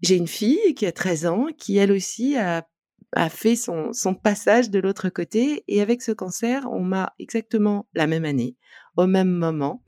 J'ai 0.03 0.15
une 0.15 0.27
fille 0.27 0.75
qui 0.75 0.85
a 0.85 0.91
13 0.91 1.25
ans 1.25 1.47
qui 1.57 1.77
elle 1.77 1.91
aussi 1.91 2.37
a 2.37 2.67
a 3.13 3.29
fait 3.29 3.55
son, 3.55 3.93
son 3.93 4.13
passage 4.13 4.69
de 4.69 4.79
l'autre 4.79 5.09
côté. 5.09 5.63
Et 5.67 5.81
avec 5.81 6.01
ce 6.01 6.11
cancer, 6.11 6.67
on 6.71 6.81
m'a 6.81 7.13
exactement 7.19 7.87
la 7.93 8.07
même 8.07 8.25
année, 8.25 8.55
au 8.97 9.07
même 9.07 9.31
moment. 9.31 9.83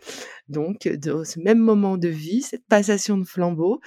Donc, 0.47 0.87
dans 0.87 1.25
ce 1.25 1.39
même 1.39 1.59
moment 1.59 1.97
de 1.97 2.07
vie, 2.07 2.41
cette 2.41 2.65
passation 2.65 3.17
de 3.17 3.25
flambeau, 3.25 3.81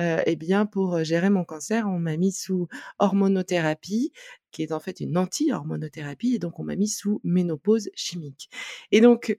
euh, 0.00 0.20
eh 0.26 0.36
bien, 0.36 0.66
pour 0.66 1.04
gérer 1.04 1.30
mon 1.30 1.44
cancer, 1.44 1.86
on 1.86 1.98
m'a 1.98 2.16
mis 2.16 2.32
sous 2.32 2.68
hormonothérapie, 2.98 4.12
qui 4.50 4.62
est 4.62 4.72
en 4.72 4.80
fait 4.80 5.00
une 5.00 5.16
anti-hormonothérapie, 5.18 6.34
et 6.34 6.38
donc 6.38 6.58
on 6.58 6.64
m'a 6.64 6.76
mis 6.76 6.88
sous 6.88 7.20
ménopause 7.22 7.90
chimique. 7.94 8.50
Et 8.90 9.00
donc, 9.00 9.38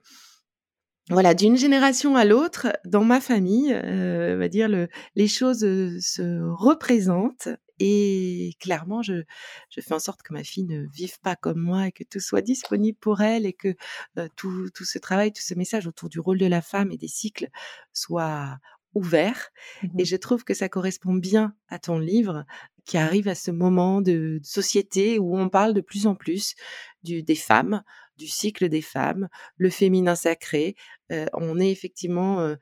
voilà, 1.09 1.33
d'une 1.33 1.57
génération 1.57 2.15
à 2.15 2.23
l'autre, 2.23 2.67
dans 2.85 3.03
ma 3.03 3.19
famille, 3.19 3.73
euh, 3.73 4.35
on 4.35 4.39
va 4.39 4.47
dire 4.47 4.69
le, 4.69 4.87
les 5.15 5.27
choses 5.27 5.63
euh, 5.63 5.97
se 5.99 6.39
représentent 6.51 7.49
et 7.79 8.55
clairement, 8.59 9.01
je, 9.01 9.23
je 9.69 9.81
fais 9.81 9.93
en 9.93 9.99
sorte 9.99 10.21
que 10.21 10.33
ma 10.33 10.43
fille 10.43 10.65
ne 10.65 10.85
vive 10.87 11.19
pas 11.21 11.35
comme 11.35 11.59
moi 11.59 11.87
et 11.87 11.91
que 11.91 12.03
tout 12.03 12.19
soit 12.19 12.41
disponible 12.41 12.97
pour 12.99 13.21
elle 13.21 13.45
et 13.45 13.53
que 13.53 13.75
euh, 14.17 14.27
tout, 14.35 14.69
tout 14.73 14.85
ce 14.85 14.99
travail, 14.99 15.31
tout 15.31 15.41
ce 15.41 15.53
message 15.53 15.87
autour 15.87 16.09
du 16.09 16.19
rôle 16.19 16.37
de 16.37 16.45
la 16.45 16.61
femme 16.61 16.91
et 16.91 16.97
des 16.97 17.07
cycles 17.07 17.49
soit 17.93 18.57
ouvert. 18.93 19.49
Mmh 19.83 19.99
et 19.99 20.05
je 20.05 20.15
trouve 20.15 20.43
que 20.43 20.53
ça 20.53 20.69
correspond 20.69 21.13
bien 21.13 21.53
à 21.67 21.79
ton 21.79 21.99
livre 21.99 22.45
qui 22.85 22.97
arrive 22.97 23.27
à 23.27 23.35
ce 23.35 23.51
moment 23.51 24.01
de, 24.01 24.39
société 24.43 25.19
où 25.19 25.37
on 25.37 25.49
parle 25.49 25.73
de 25.73 25.81
plus 25.81 26.07
en 26.07 26.15
plus 26.15 26.55
du, 27.03 27.21
des 27.21 27.35
femmes, 27.35 27.83
du 28.17 28.27
cycle 28.27 28.67
des 28.67 28.81
femmes, 28.81 29.29
le 29.57 29.69
féminin 29.69 30.15
sacré. 30.15 30.75
Euh, 31.11 31.27
on 31.33 31.59
est 31.59 31.71
effectivement 31.71 32.39
euh, 32.41 32.55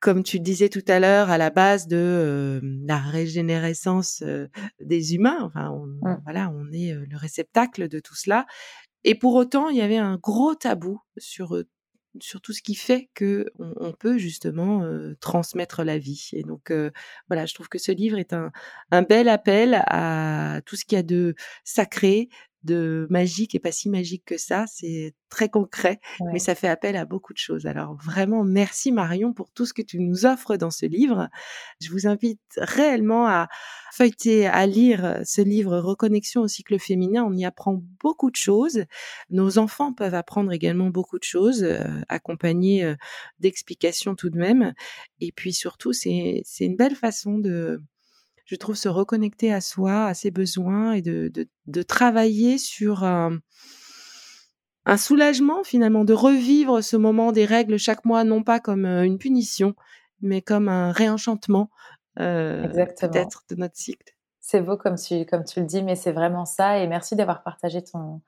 comme 0.00 0.22
tu 0.22 0.40
disais 0.40 0.68
tout 0.68 0.84
à 0.88 0.98
l'heure, 0.98 1.30
à 1.30 1.38
la 1.38 1.50
base 1.50 1.86
de 1.86 2.60
la 2.86 2.98
régénérescence 2.98 4.24
des 4.80 5.14
humains. 5.14 5.38
Enfin, 5.42 5.70
on, 5.70 5.86
mmh. 5.86 6.20
voilà, 6.24 6.50
on 6.50 6.72
est 6.72 6.94
le 6.94 7.16
réceptacle 7.16 7.88
de 7.88 8.00
tout 8.00 8.14
cela. 8.14 8.46
Et 9.04 9.14
pour 9.14 9.34
autant, 9.34 9.68
il 9.68 9.76
y 9.76 9.82
avait 9.82 9.98
un 9.98 10.16
gros 10.16 10.54
tabou 10.54 11.00
sur 11.16 11.62
sur 12.18 12.40
tout 12.40 12.52
ce 12.52 12.60
qui 12.60 12.74
fait 12.74 13.08
que 13.14 13.46
on, 13.60 13.92
peut 13.92 14.18
justement 14.18 14.84
transmettre 15.20 15.84
la 15.84 15.96
vie. 15.96 16.30
Et 16.32 16.42
donc 16.42 16.72
voilà, 17.28 17.46
je 17.46 17.54
trouve 17.54 17.68
que 17.68 17.78
ce 17.78 17.92
livre 17.92 18.18
est 18.18 18.32
un, 18.32 18.50
un 18.90 19.02
bel 19.02 19.28
appel 19.28 19.80
à 19.86 20.60
tout 20.66 20.74
ce 20.74 20.84
qu'il 20.84 20.96
y 20.96 20.98
a 20.98 21.04
de 21.04 21.36
sacré, 21.62 22.28
de 22.64 23.06
magique 23.10 23.54
et 23.54 23.58
pas 23.58 23.72
si 23.72 23.88
magique 23.88 24.24
que 24.24 24.36
ça. 24.38 24.64
C'est 24.66 25.14
très 25.28 25.48
concret, 25.48 26.00
mais 26.32 26.38
ça 26.38 26.54
fait 26.54 26.68
appel 26.68 26.96
à 26.96 27.04
beaucoup 27.04 27.32
de 27.32 27.38
choses. 27.38 27.66
Alors 27.66 27.94
vraiment, 27.94 28.44
merci 28.44 28.92
Marion 28.92 29.32
pour 29.32 29.50
tout 29.52 29.64
ce 29.64 29.72
que 29.72 29.82
tu 29.82 30.00
nous 30.00 30.26
offres 30.26 30.56
dans 30.56 30.70
ce 30.70 30.86
livre. 30.86 31.28
Je 31.80 31.90
vous 31.90 32.06
invite 32.06 32.40
réellement 32.56 33.26
à 33.26 33.48
feuilleter, 33.92 34.46
à 34.46 34.66
lire 34.66 35.20
ce 35.24 35.40
livre 35.40 35.78
Reconnexion 35.78 36.42
au 36.42 36.48
cycle 36.48 36.78
féminin. 36.78 37.24
On 37.24 37.36
y 37.36 37.44
apprend 37.44 37.82
beaucoup 38.00 38.30
de 38.30 38.36
choses. 38.36 38.84
Nos 39.30 39.58
enfants 39.58 39.92
peuvent 39.92 40.14
apprendre 40.14 40.52
également 40.52 40.90
beaucoup 40.90 41.18
de 41.18 41.24
choses, 41.24 41.62
euh, 41.62 41.84
accompagnés 42.08 42.84
euh, 42.84 42.96
d'explications 43.38 44.14
tout 44.14 44.30
de 44.30 44.38
même. 44.38 44.74
Et 45.20 45.32
puis 45.32 45.52
surtout, 45.52 45.92
c'est 45.92 46.42
une 46.60 46.76
belle 46.76 46.96
façon 46.96 47.38
de 47.38 47.80
je 48.50 48.56
trouve, 48.56 48.74
se 48.74 48.88
reconnecter 48.88 49.52
à 49.52 49.60
soi, 49.60 50.06
à 50.06 50.14
ses 50.14 50.32
besoins 50.32 50.92
et 50.92 51.02
de, 51.02 51.30
de, 51.66 51.82
travailler 51.82 52.58
sur 52.58 53.04
un, 53.04 53.38
soulagement 54.96 55.62
finalement, 55.62 56.04
de 56.04 56.14
revivre 56.14 56.82
ce 56.82 56.96
moment 56.96 57.30
des 57.30 57.44
règles 57.44 57.78
chaque 57.78 58.04
mois, 58.04 58.24
non 58.24 58.42
pas 58.42 58.58
comme 58.58 58.86
euh, 58.86 59.04
une 59.04 59.18
punition, 59.18 59.76
mais 60.20 60.42
comme 60.42 60.68
un 60.68 60.90
réenchantement 60.90 61.70
euh, 62.18 62.66
peut-être 63.00 63.44
de 63.50 63.54
notre 63.54 63.76
cycle. 63.76 64.16
C'est 64.40 64.62
beau 64.62 64.76
comme 64.76 64.96
tu, 64.96 65.24
comme 65.26 65.44
tu 65.44 65.60
le 65.60 65.66
dis, 65.66 65.84
mais 65.84 65.94
c'est 65.94 66.10
vraiment 66.10 66.44
ça. 66.44 66.78
Et 66.78 66.88
merci 66.88 67.14
d'avoir 67.14 67.44
partagé 67.44 67.84
ton, 67.84 68.20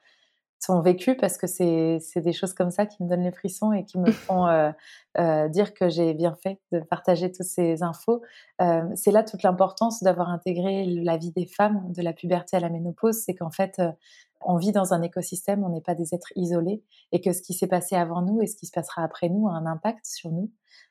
ton 0.66 0.81
vécu 0.81 1.16
parce 1.16 1.38
que 1.38 1.46
c'est 1.46 2.01
des 2.16 2.33
choses 2.33 2.55
comme 2.55 2.70
ça 2.70 2.87
qui 2.87 3.03
me 3.03 3.09
donnent 3.09 3.25
les 3.25 3.33
frissons 3.33 3.72
et 3.72 3.85
qui 3.85 3.98
me 3.98 4.11
font 4.12 4.46
euh, 4.46 4.70
euh, 5.18 5.48
dire 5.48 5.75
que 5.75 5.88
j'ai 5.88 6.14
bien 6.14 6.35
fait 6.35 6.59
de 6.70 6.81
partager 6.81 7.31
toutes 7.33 7.46
ces 7.46 7.83
infos. 7.83 8.22
Euh, 8.61 8.83
c'est 8.94 9.11
là 9.11 9.22
toute 9.22 9.42
l'importance 9.42 10.03
d'avoir 10.03 10.31
intégré 10.31 10.85
la 10.87 11.16
vie 11.16 11.33
des 11.33 11.46
femmes 11.46 11.92
de 11.92 12.03
la 12.03 12.12
puberté 12.12 12.57
à 12.57 12.61
la 12.61 12.68
ménopause, 12.68 13.22
c'est 13.25 13.35
qu'en 13.35 13.51
fait, 13.51 13.81
on 14.40 14.57
vit 14.57 14.72
dans 14.72 14.92
un 14.92 15.03
écosystème, 15.03 15.64
on 15.64 15.68
n'est 15.68 15.81
pas 15.81 15.94
des 15.94 16.14
êtres 16.14 16.33
isolés 16.37 16.83
et 17.12 17.20
que 17.20 17.33
ce 17.33 17.42
qui 17.42 17.55
s'est 17.55 17.66
passé 17.66 17.96
avant 17.96 18.22
nous 18.22 18.40
et 18.40 18.46
ce 18.46 18.57
qui 18.57 18.66
se 18.66 18.72
passera 18.72 19.03
après 19.03 19.29
nous 19.29 19.48
a 19.48 19.53
un 19.53 19.66
impact 19.66 20.07
sur 20.07 20.31
nous. 20.31 20.51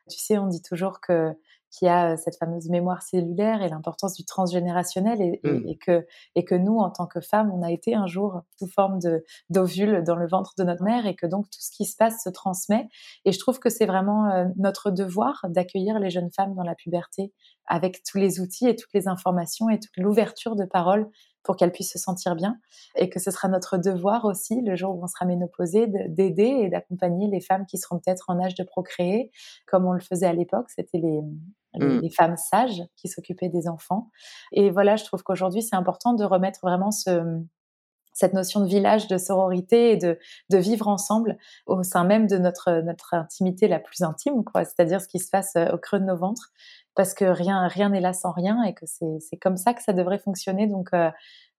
Tu 0.09 0.19
sais, 0.19 0.37
on 0.37 0.47
dit 0.47 0.61
toujours 0.61 1.01
que 1.01 1.33
qui 1.71 1.87
a 1.87 2.17
cette 2.17 2.37
fameuse 2.37 2.69
mémoire 2.69 3.01
cellulaire 3.01 3.61
et 3.61 3.69
l'importance 3.69 4.15
du 4.15 4.25
transgénérationnel 4.25 5.21
et, 5.21 5.39
et, 5.43 5.51
mmh. 5.51 5.77
que, 5.77 6.05
et 6.35 6.43
que 6.43 6.55
nous, 6.55 6.77
en 6.77 6.89
tant 6.89 7.07
que 7.07 7.21
femmes, 7.21 7.51
on 7.51 7.63
a 7.63 7.71
été 7.71 7.95
un 7.95 8.07
jour 8.07 8.41
sous 8.59 8.67
forme 8.67 8.99
d'ovule 9.49 10.03
dans 10.03 10.17
le 10.17 10.27
ventre 10.27 10.53
de 10.57 10.63
notre 10.63 10.83
mère 10.83 11.05
et 11.05 11.15
que 11.15 11.25
donc 11.25 11.49
tout 11.49 11.61
ce 11.61 11.71
qui 11.71 11.85
se 11.85 11.95
passe 11.95 12.23
se 12.23 12.29
transmet. 12.29 12.89
Et 13.25 13.31
je 13.31 13.39
trouve 13.39 13.59
que 13.59 13.69
c'est 13.69 13.85
vraiment 13.85 14.51
notre 14.57 14.91
devoir 14.91 15.45
d'accueillir 15.49 15.99
les 15.99 16.09
jeunes 16.09 16.31
femmes 16.31 16.53
dans 16.55 16.63
la 16.63 16.75
puberté 16.75 17.31
avec 17.67 18.03
tous 18.03 18.17
les 18.17 18.41
outils 18.41 18.67
et 18.67 18.75
toutes 18.75 18.93
les 18.93 19.07
informations 19.07 19.69
et 19.69 19.79
toute 19.79 19.95
l'ouverture 19.97 20.55
de 20.55 20.65
parole 20.65 21.09
pour 21.43 21.55
qu'elles 21.55 21.71
puissent 21.71 21.93
se 21.93 21.99
sentir 21.99 22.35
bien 22.35 22.57
et 22.95 23.09
que 23.09 23.19
ce 23.19 23.31
sera 23.31 23.47
notre 23.47 23.77
devoir 23.77 24.25
aussi, 24.25 24.61
le 24.61 24.75
jour 24.75 24.95
où 24.95 25.03
on 25.03 25.07
sera 25.07 25.25
ménopausée, 25.25 25.87
d'aider 25.87 26.43
et 26.43 26.69
d'accompagner 26.69 27.27
les 27.27 27.41
femmes 27.41 27.65
qui 27.65 27.77
seront 27.77 27.99
peut-être 27.99 28.25
en 28.29 28.39
âge 28.39 28.55
de 28.55 28.63
procréer, 28.63 29.31
comme 29.65 29.85
on 29.85 29.93
le 29.93 30.01
faisait 30.01 30.27
à 30.27 30.33
l'époque. 30.33 30.69
C'était 30.69 30.99
les, 30.99 31.21
Mmh. 31.73 31.99
les, 31.99 32.09
femmes 32.09 32.35
sages 32.35 32.81
qui 32.97 33.07
s'occupaient 33.07 33.47
des 33.47 33.67
enfants. 33.69 34.09
Et 34.51 34.71
voilà, 34.71 34.97
je 34.97 35.05
trouve 35.05 35.23
qu'aujourd'hui, 35.23 35.61
c'est 35.61 35.75
important 35.75 36.13
de 36.13 36.25
remettre 36.25 36.59
vraiment 36.63 36.91
ce, 36.91 37.41
cette 38.13 38.33
notion 38.33 38.59
de 38.59 38.67
village, 38.67 39.07
de 39.07 39.17
sororité 39.17 39.91
et 39.91 39.97
de, 39.97 40.19
de, 40.49 40.57
vivre 40.57 40.87
ensemble 40.87 41.37
au 41.65 41.81
sein 41.83 42.03
même 42.03 42.27
de 42.27 42.37
notre, 42.37 42.81
notre 42.81 43.13
intimité 43.13 43.67
la 43.67 43.79
plus 43.79 44.01
intime, 44.01 44.43
quoi. 44.43 44.65
C'est-à-dire 44.65 45.01
ce 45.01 45.07
qui 45.07 45.19
se 45.19 45.29
passe 45.29 45.55
euh, 45.55 45.71
au 45.71 45.77
creux 45.77 45.99
de 45.99 46.05
nos 46.05 46.17
ventres, 46.17 46.51
parce 46.95 47.13
que 47.13 47.25
rien 47.25 47.67
rien 47.67 47.89
n'est 47.89 48.01
là 48.01 48.13
sans 48.13 48.31
rien 48.31 48.63
et 48.63 48.73
que 48.73 48.85
c'est 48.85 49.37
comme 49.37 49.57
ça 49.57 49.73
que 49.73 49.81
ça 49.81 49.93
devrait 49.93 50.19
fonctionner. 50.19 50.67
Donc 50.67 50.89
euh, 50.93 51.09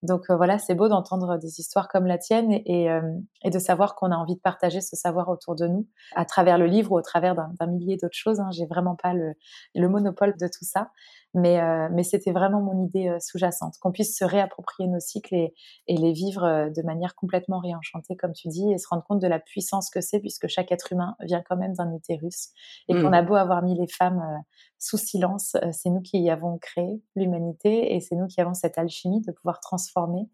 donc 0.02 0.30
euh, 0.30 0.36
voilà, 0.36 0.58
c'est 0.58 0.74
beau 0.74 0.88
d'entendre 0.88 1.38
des 1.38 1.60
histoires 1.60 1.88
comme 1.88 2.06
la 2.06 2.18
tienne 2.18 2.60
et, 2.66 2.90
euh, 2.90 3.00
et, 3.44 3.50
de 3.50 3.58
savoir 3.60 3.94
qu'on 3.94 4.10
a 4.10 4.16
envie 4.16 4.34
de 4.34 4.40
partager 4.40 4.80
ce 4.80 4.96
savoir 4.96 5.28
autour 5.28 5.54
de 5.54 5.68
nous 5.68 5.86
à 6.16 6.24
travers 6.24 6.58
le 6.58 6.66
livre 6.66 6.92
ou 6.92 6.98
au 6.98 7.02
travers 7.02 7.36
d'un 7.36 7.66
millier 7.66 7.96
d'autres 7.96 8.16
choses. 8.16 8.40
Hein. 8.40 8.50
J'ai 8.50 8.66
vraiment 8.66 8.96
pas 8.96 9.14
le, 9.14 9.88
monopole 9.88 10.36
de 10.36 10.46
tout 10.46 10.64
ça, 10.64 10.90
mais, 11.34 11.60
euh, 11.60 11.88
mais 11.92 12.02
c'était 12.02 12.32
vraiment 12.32 12.60
mon 12.60 12.84
idée 12.84 13.16
sous-jacente, 13.20 13.76
qu'on 13.80 13.92
puisse 13.92 14.16
se 14.16 14.24
réapproprier 14.24 14.88
nos 14.88 15.00
cycles 15.00 15.34
et, 15.34 15.54
et, 15.86 15.96
les 15.96 16.12
vivre 16.12 16.70
de 16.74 16.82
manière 16.82 17.14
complètement 17.14 17.58
réenchantée, 17.60 18.16
comme 18.16 18.32
tu 18.32 18.48
dis, 18.48 18.70
et 18.72 18.78
se 18.78 18.86
rendre 18.88 19.04
compte 19.04 19.20
de 19.20 19.26
la 19.26 19.38
puissance 19.38 19.90
que 19.90 20.00
c'est, 20.00 20.20
puisque 20.20 20.48
chaque 20.48 20.72
être 20.72 20.92
humain 20.92 21.16
vient 21.20 21.42
quand 21.42 21.56
même 21.56 21.74
d'un 21.74 21.92
utérus 21.94 22.50
et 22.88 22.94
qu'on 22.94 23.10
mmh. 23.10 23.14
a 23.14 23.22
beau 23.22 23.34
avoir 23.34 23.62
mis 23.62 23.78
les 23.78 23.86
femmes 23.86 24.42
sous 24.78 24.98
silence, 24.98 25.56
c'est 25.70 25.90
nous 25.90 26.00
qui 26.00 26.28
avons 26.28 26.58
créé 26.58 27.00
l'humanité 27.14 27.94
et 27.94 28.00
c'est 28.00 28.16
nous 28.16 28.26
qui 28.26 28.40
avons 28.40 28.52
cette 28.52 28.78
alchimie 28.78 29.20
de 29.20 29.30
pouvoir 29.30 29.60
transformer 29.60 30.28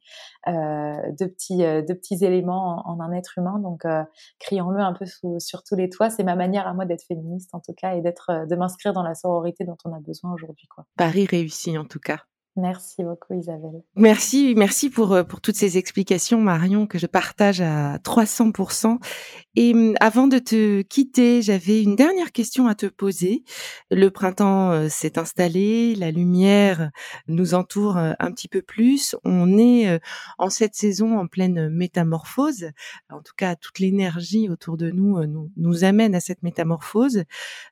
euh, 0.47 0.53
de, 1.21 1.27
petits, 1.27 1.59
de 1.59 1.93
petits 1.93 2.25
éléments 2.25 2.83
en, 2.89 2.99
un 3.01 3.13
être 3.13 3.37
humain. 3.37 3.59
Donc, 3.59 3.85
crions-le 4.39 4.81
un 4.81 4.95
peu 4.95 5.05
sur 5.39 5.63
tous 5.63 5.77
les 5.77 5.91
toits. 5.91 6.09
C'est 6.11 6.25
ma 6.25 6.35
manière 6.35 6.67
à 6.67 6.73
moi 6.73 6.87
d'être 6.87 7.05
féministe 7.05 7.55
en 7.55 7.61
tout 7.61 7.75
cas 7.75 7.95
et 7.95 8.01
d'être, 8.01 8.47
de 8.49 8.57
m'inscrire 8.57 8.93
dans 8.93 9.03
la 9.03 9.15
sororité 9.15 9.65
dont 9.65 9.77
on 9.85 9.93
a 9.93 10.01
besoin 10.01 10.33
aujourd'hui. 10.33 10.67
Paris 10.97 11.27
réussi 11.27 11.79
en 11.79 11.85
tout 11.85 11.99
cas. 12.01 12.25
Merci 12.59 13.05
beaucoup 13.05 13.35
Isabelle. 13.35 13.85
Merci, 13.95 14.55
merci 14.57 14.91
pour, 14.91 15.13
euh, 15.13 15.23
pour 15.23 15.41
toutes 15.41 15.55
ces 15.55 15.79
explications 15.79 16.41
Marion 16.41 16.89
que 16.89 16.99
je 16.99 17.07
partage 17.07 17.61
à 17.61 17.99
300%. 17.99 18.99
Et 19.55 19.73
hum, 19.73 19.95
avant 20.01 20.27
de 20.27 20.41
te 20.41 20.83
quitter, 20.83 21.41
j'avais 21.41 21.85
une 21.85 21.95
dernière 21.95 22.33
question 22.33 22.67
à 22.67 22.75
te 22.75 22.87
poser. 22.87 23.45
Le 23.93 24.11
printemps 24.11 24.73
euh, 24.73 24.89
s'est 24.89 25.21
installé, 25.21 25.95
la 25.95 26.11
lumière 26.11 26.91
nous 27.29 27.55
entoure 27.55 27.97
euh, 27.97 28.15
un 28.19 28.33
petit 28.33 28.49
peu 28.49 28.61
plus. 28.61 29.15
On 29.23 29.57
est 29.57 30.01
en 30.39 30.51
cette 30.51 30.75
saison 30.75 31.17
en 31.17 31.29
pleine 31.29 31.69
métamorphose. 31.69 32.71
En 33.09 33.23
tout 33.23 33.35
cas, 33.37 33.55
toute 33.55 33.79
l'énergie 33.79 34.49
autour 34.49 34.77
de 34.77 34.91
nous, 34.91 35.19
nous 35.57 35.85
amène 35.85 36.15
à 36.17 36.21
cette 36.21 36.43
métamorphose. 36.43 37.23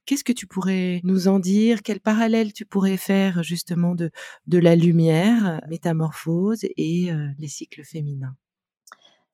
Qu'est-ce 0.05 0.25
que 0.25 0.33
tu 0.33 0.47
pourrais 0.47 1.01
nous 1.03 1.27
en 1.27 1.41
dire? 1.41 1.83
Quel 1.83 1.99
parallèle 1.99 2.53
tu 2.53 2.65
pourrais 2.65 2.97
faire 2.97 3.43
justement 3.43 3.95
de, 3.95 4.11
de 4.47 4.59
la 4.59 4.76
lumière, 4.77 5.61
métamorphose 5.69 6.65
et 6.65 7.11
les 7.39 7.49
cycles 7.49 7.85
féminins 7.85 8.37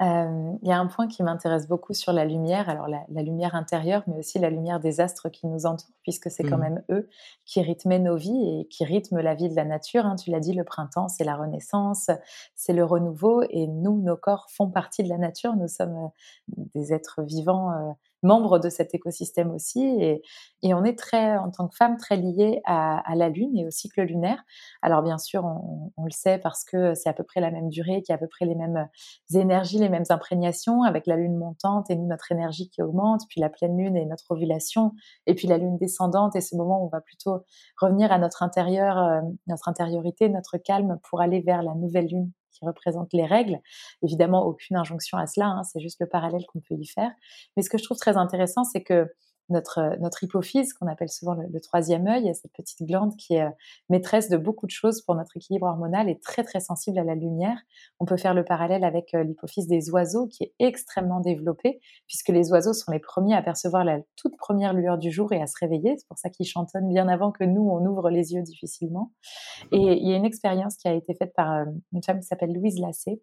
il 0.05 0.69
y 0.69 0.73
a 0.73 0.79
un 0.79 0.87
point 0.87 1.07
qui 1.07 1.23
m'intéresse 1.23 1.69
beaucoup 1.69 1.95
sur 1.95 2.13
la 2.13 2.25
lumière, 2.25 2.69
alors 2.69 2.89
la, 2.89 3.23
lumière 3.23 3.55
intérieure, 3.55 4.03
mais 4.07 4.19
aussi 4.19 4.39
la 4.39 4.51
lumière 4.51 4.81
des 4.81 5.01
astres 5.01 5.29
qui 5.29 5.47
nous 5.47 5.65
entourent, 5.65 5.95
puisque 6.03 6.31
c'est 6.31 6.43
quand 6.43 6.57
mmh. 6.57 6.61
même 6.61 6.83
eux 6.91 7.09
qui 7.45 7.63
rythment 7.63 7.99
nos 7.99 8.17
vies 8.17 8.61
et 8.61 8.69
qui 8.69 8.85
rythment 8.85 9.21
la 9.21 9.35
vie 9.35 9.49
de 9.49 9.55
la 9.55 9.65
nature. 9.65 10.05
Hein. 10.05 10.17
Tu 10.17 10.31
l'as 10.31 10.41
dit, 10.41 10.55
le 10.55 10.65
printemps, 10.65 11.09
c'est 11.09 11.25
la 11.25 11.37
renaissance, 11.37 12.11
c'est 12.57 12.73
le 12.73 12.85
renouveau, 12.85 13.43
et 13.51 13.69
nous, 13.69 14.01
nos 14.01 14.17
corps 14.17 14.49
font 14.51 14.71
partie 14.71 15.05
de 15.05 15.09
la 15.09 15.19
nature. 15.19 15.55
Nous 15.55 15.69
sommes 15.69 16.11
des 16.49 16.93
êtres 16.93 17.23
vivants 17.23 17.97
membre 18.23 18.59
de 18.59 18.69
cet 18.69 18.95
écosystème 18.95 19.51
aussi. 19.51 19.85
Et, 19.85 20.23
on 20.75 20.85
est 20.85 20.97
très, 20.97 21.37
en 21.37 21.51
tant 21.51 21.69
que 21.69 21.75
femme, 21.75 21.97
très 21.97 22.17
liée 22.17 22.63
à, 22.65 23.03
la 23.15 23.29
Lune 23.29 23.57
et 23.59 23.67
au 23.67 23.71
cycle 23.71 24.03
lunaire. 24.03 24.43
Alors 24.81 25.03
bien 25.03 25.19
sûr, 25.19 25.45
on, 25.45 25.93
on 25.97 26.05
le 26.05 26.11
sait 26.11 26.39
parce 26.39 26.65
que 26.65 26.95
c'est 26.95 27.09
à 27.09 27.13
peu 27.13 27.25
près 27.25 27.41
la 27.41 27.51
même 27.51 27.69
durée, 27.69 28.03
qu'il 28.03 28.11
y 28.11 28.13
a 28.13 28.15
à 28.15 28.19
peu 28.19 28.29
près 28.29 28.47
les 28.47 28.55
mêmes 28.55 28.89
énergies, 29.35 29.79
les 29.79 29.89
mêmes 29.89 30.05
imprégnations, 30.09 30.83
avec 30.83 31.07
la 31.07 31.17
Lune 31.17 31.37
montante 31.37 31.91
et 31.91 31.97
nous, 31.97 32.07
notre 32.07 32.31
énergie 32.33 32.71
qui 32.71 32.81
augmente, 32.81 33.23
puis 33.29 33.41
la 33.41 33.49
pleine 33.49 33.77
Lune 33.77 33.97
et 33.97 34.07
notre 34.07 34.31
ovulation, 34.31 34.93
et 35.27 35.35
puis 35.35 35.49
la 35.49 35.59
Lune 35.59 35.77
descendante 35.77 36.37
et 36.37 36.41
ce 36.41 36.57
moment 36.57 36.83
où 36.83 36.87
on 36.87 36.89
va 36.89 37.01
plutôt 37.01 37.45
revenir 37.81 38.13
à 38.13 38.19
notre 38.19 38.43
intérieur, 38.43 38.99
euh, 38.99 39.21
notre 39.47 39.69
intériorité, 39.69 40.29
notre 40.29 40.59
calme 40.59 40.99
pour 41.09 41.21
aller 41.21 41.41
vers 41.41 41.63
la 41.63 41.75
nouvelle 41.75 42.07
Lune 42.07 42.33
représente 42.63 43.13
les 43.13 43.27
règles. 43.27 43.59
Évidemment, 44.03 44.47
aucune 44.47 44.77
injonction 44.77 45.19
à 45.19 45.27
cela, 45.27 45.47
hein, 45.47 45.63
c'est 45.65 45.81
juste 45.81 46.01
le 46.01 46.07
parallèle 46.07 46.45
qu'on 46.47 46.61
peut 46.61 46.75
y 46.75 46.87
faire. 46.87 47.11
Mais 47.57 47.63
ce 47.63 47.71
que 47.71 47.79
je 47.79 47.85
trouve 47.85 47.99
très 47.99 48.17
intéressant, 48.17 48.65
c'est 48.65 48.83
que 48.83 49.13
notre, 49.53 49.79
euh, 49.79 49.97
notre 50.01 50.25
hypophyse, 50.25 50.73
qu'on 50.73 50.87
appelle 50.87 51.09
souvent 51.09 51.35
le, 51.35 51.61
troisième 51.61 52.07
œil, 52.07 52.35
cette 52.35 52.53
petite 52.53 52.83
glande 52.87 53.17
qui 53.17 53.35
est 53.35 53.43
euh, 53.43 53.51
maîtresse 53.89 54.29
de 54.29 54.37
beaucoup 54.37 54.67
de 54.67 54.73
choses 54.73 55.03
pour 55.03 55.15
notre 55.15 55.37
équilibre 55.37 55.67
hormonal, 55.67 56.09
est 56.09 56.23
très 56.23 56.43
très 56.43 56.61
sensible 56.61 56.99
à 56.99 57.05
la 57.05 57.15
lumière. 57.15 57.57
On 58.01 58.05
peut 58.05 58.17
faire 58.17 58.35
le 58.35 58.45
parallèle 58.45 58.85
avec 58.85 59.15
euh, 59.15 59.23
l'hypophyse 59.23 59.69
des 59.69 59.91
oiseaux 59.91 60.27
qui 60.27 60.45
est 60.45 60.55
extrêmement 60.59 61.21
développée, 61.21 61.81
puisque 62.09 62.31
les 62.31 62.51
oiseaux 62.51 62.73
sont 62.73 62.91
les 62.91 62.99
premiers 62.99 63.35
à 63.35 63.43
percevoir 63.43 63.85
la 63.85 64.01
toute 64.17 64.37
première 64.37 64.75
lueur 64.75 64.99
du 64.99 65.11
jour 65.11 65.33
et 65.33 65.41
à 65.41 65.47
se 65.47 65.55
réveiller. 65.61 65.97
C'est 65.99 66.09
pour 66.09 66.19
ça 66.19 66.31
qu'ils 66.31 66.47
chantonnent 66.47 66.89
bien 66.89 67.09
avant 67.09 67.31
que 67.31 67.45
nous, 67.45 67.69
on 67.71 67.85
ouvre 67.87 68.11
les 68.11 68.33
yeux 68.33 68.43
difficilement. 68.43 69.13
Et 69.71 69.79
il 69.79 70.09
y 70.09 70.13
a 70.13 70.17
une 70.17 70.25
expérience 70.25 70.77
qui 70.77 70.89
a 70.89 70.95
été 70.95 71.15
faite 71.15 71.33
par 71.35 71.65
une 71.93 72.03
femme 72.03 72.21
qui 72.21 72.27
s'appelle 72.27 72.53
Louise 72.53 72.81
Lassé, 72.81 73.23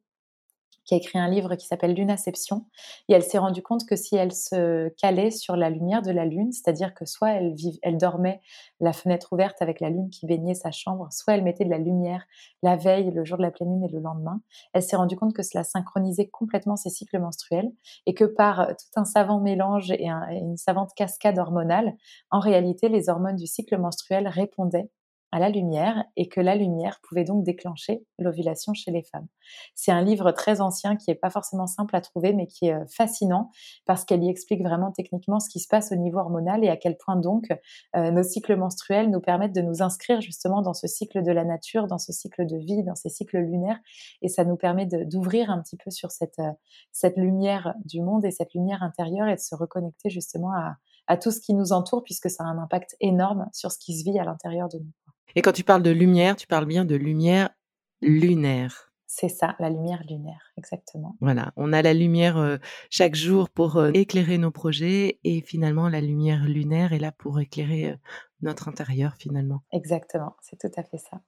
qui 0.89 0.95
a 0.95 0.97
écrit 0.97 1.19
un 1.19 1.29
livre 1.29 1.53
qui 1.53 1.67
s'appelle 1.67 1.93
Lunaception. 1.93 2.65
Et 3.09 3.13
elle 3.13 3.21
s'est 3.21 3.37
rendue 3.37 3.61
compte 3.61 3.85
que 3.85 3.95
si 3.95 4.15
elle 4.15 4.31
se 4.31 4.89
calait 4.99 5.29
sur 5.29 5.55
la 5.55 5.69
lumière 5.69 6.01
de 6.01 6.09
la 6.09 6.25
lune, 6.25 6.51
c'est-à-dire 6.51 6.95
que 6.95 7.05
soit 7.05 7.29
elle, 7.29 7.53
elle 7.83 7.97
dormait 7.97 8.41
la 8.79 8.91
fenêtre 8.91 9.31
ouverte 9.31 9.61
avec 9.61 9.81
la 9.81 9.91
lune 9.91 10.09
qui 10.09 10.25
baignait 10.25 10.55
sa 10.55 10.71
chambre, 10.71 11.07
soit 11.11 11.35
elle 11.35 11.43
mettait 11.43 11.63
de 11.63 11.69
la 11.69 11.77
lumière 11.77 12.25
la 12.63 12.75
veille, 12.75 13.11
le 13.11 13.23
jour 13.23 13.37
de 13.37 13.43
la 13.43 13.51
pleine 13.51 13.69
lune 13.69 13.83
et 13.83 13.91
le 13.91 13.99
lendemain, 13.99 14.41
elle 14.73 14.81
s'est 14.81 14.95
rendue 14.95 15.15
compte 15.15 15.35
que 15.35 15.43
cela 15.43 15.63
synchronisait 15.63 16.27
complètement 16.27 16.75
ses 16.75 16.89
cycles 16.89 17.19
menstruels 17.19 17.71
et 18.07 18.15
que 18.15 18.25
par 18.25 18.69
tout 18.69 18.99
un 18.99 19.05
savant 19.05 19.39
mélange 19.39 19.91
et 19.91 20.07
une 20.07 20.57
savante 20.57 20.89
cascade 20.95 21.37
hormonale, 21.37 21.93
en 22.31 22.39
réalité, 22.39 22.89
les 22.89 23.09
hormones 23.09 23.35
du 23.35 23.45
cycle 23.45 23.77
menstruel 23.77 24.27
répondaient 24.27 24.89
à 25.31 25.39
la 25.39 25.49
lumière 25.49 26.03
et 26.15 26.27
que 26.27 26.41
la 26.41 26.55
lumière 26.55 26.99
pouvait 27.03 27.23
donc 27.23 27.43
déclencher 27.43 28.03
l'ovulation 28.17 28.73
chez 28.73 28.91
les 28.91 29.03
femmes. 29.03 29.27
C'est 29.75 29.91
un 29.91 30.01
livre 30.01 30.31
très 30.31 30.61
ancien 30.61 30.95
qui 30.95 31.09
n'est 31.09 31.15
pas 31.15 31.29
forcément 31.29 31.67
simple 31.67 31.95
à 31.95 32.01
trouver 32.01 32.33
mais 32.33 32.47
qui 32.47 32.67
est 32.67 32.73
euh, 32.73 32.85
fascinant 32.87 33.51
parce 33.85 34.05
qu'elle 34.05 34.23
y 34.23 34.29
explique 34.29 34.63
vraiment 34.63 34.91
techniquement 34.91 35.39
ce 35.39 35.49
qui 35.49 35.59
se 35.59 35.67
passe 35.67 35.91
au 35.91 35.95
niveau 35.95 36.19
hormonal 36.19 36.63
et 36.63 36.69
à 36.69 36.77
quel 36.77 36.97
point 36.97 37.15
donc 37.15 37.47
euh, 37.95 38.11
nos 38.11 38.23
cycles 38.23 38.55
menstruels 38.55 39.09
nous 39.09 39.21
permettent 39.21 39.55
de 39.55 39.61
nous 39.61 39.81
inscrire 39.81 40.21
justement 40.21 40.61
dans 40.61 40.73
ce 40.73 40.87
cycle 40.87 41.23
de 41.23 41.31
la 41.31 41.45
nature, 41.45 41.87
dans 41.87 41.99
ce 41.99 42.11
cycle 42.11 42.45
de 42.45 42.57
vie, 42.57 42.83
dans 42.83 42.95
ces 42.95 43.09
cycles 43.09 43.39
lunaires 43.39 43.79
et 44.21 44.29
ça 44.29 44.45
nous 44.45 44.57
permet 44.57 44.85
d'ouvrir 44.85 45.51
un 45.51 45.61
petit 45.61 45.77
peu 45.77 45.91
sur 45.91 46.11
cette, 46.11 46.39
euh, 46.39 46.51
cette 46.91 47.17
lumière 47.17 47.75
du 47.85 48.01
monde 48.01 48.25
et 48.25 48.31
cette 48.31 48.53
lumière 48.53 48.83
intérieure 48.83 49.27
et 49.27 49.35
de 49.35 49.39
se 49.39 49.55
reconnecter 49.55 50.09
justement 50.09 50.51
à, 50.53 50.75
à 51.07 51.17
tout 51.17 51.31
ce 51.31 51.41
qui 51.41 51.53
nous 51.53 51.73
entoure 51.73 52.03
puisque 52.03 52.29
ça 52.29 52.43
a 52.43 52.47
un 52.47 52.57
impact 52.57 52.95
énorme 52.99 53.49
sur 53.51 53.71
ce 53.71 53.79
qui 53.79 53.97
se 53.97 54.03
vit 54.03 54.19
à 54.19 54.23
l'intérieur 54.23 54.69
de 54.69 54.77
nous. 54.77 54.91
Et 55.35 55.41
quand 55.41 55.51
tu 55.51 55.63
parles 55.63 55.83
de 55.83 55.91
lumière, 55.91 56.35
tu 56.35 56.47
parles 56.47 56.65
bien 56.65 56.85
de 56.85 56.95
lumière 56.95 57.49
lunaire. 58.01 58.89
C'est 59.11 59.27
ça, 59.27 59.55
la 59.59 59.71
lumière 59.71 60.03
lunaire, 60.07 60.53
exactement. 60.55 61.15
Voilà, 61.19 61.51
on 61.55 61.73
a 61.73 61.81
la 61.81 61.95
lumière 61.95 62.37
euh, 62.37 62.57
chaque 62.91 63.15
jour 63.15 63.49
pour 63.49 63.77
euh, 63.77 63.89
éclairer 63.95 64.37
nos 64.37 64.51
projets 64.51 65.19
et 65.23 65.41
finalement 65.41 65.89
la 65.89 65.99
lumière 65.99 66.43
lunaire 66.45 66.93
est 66.93 66.99
là 66.99 67.11
pour 67.11 67.39
éclairer 67.39 67.89
euh, 67.89 67.95
notre 68.41 68.67
intérieur 68.67 69.15
finalement. 69.17 69.63
Exactement, 69.71 70.35
c'est 70.41 70.59
tout 70.59 70.71
à 70.77 70.83
fait 70.83 70.99
ça. 70.99 71.21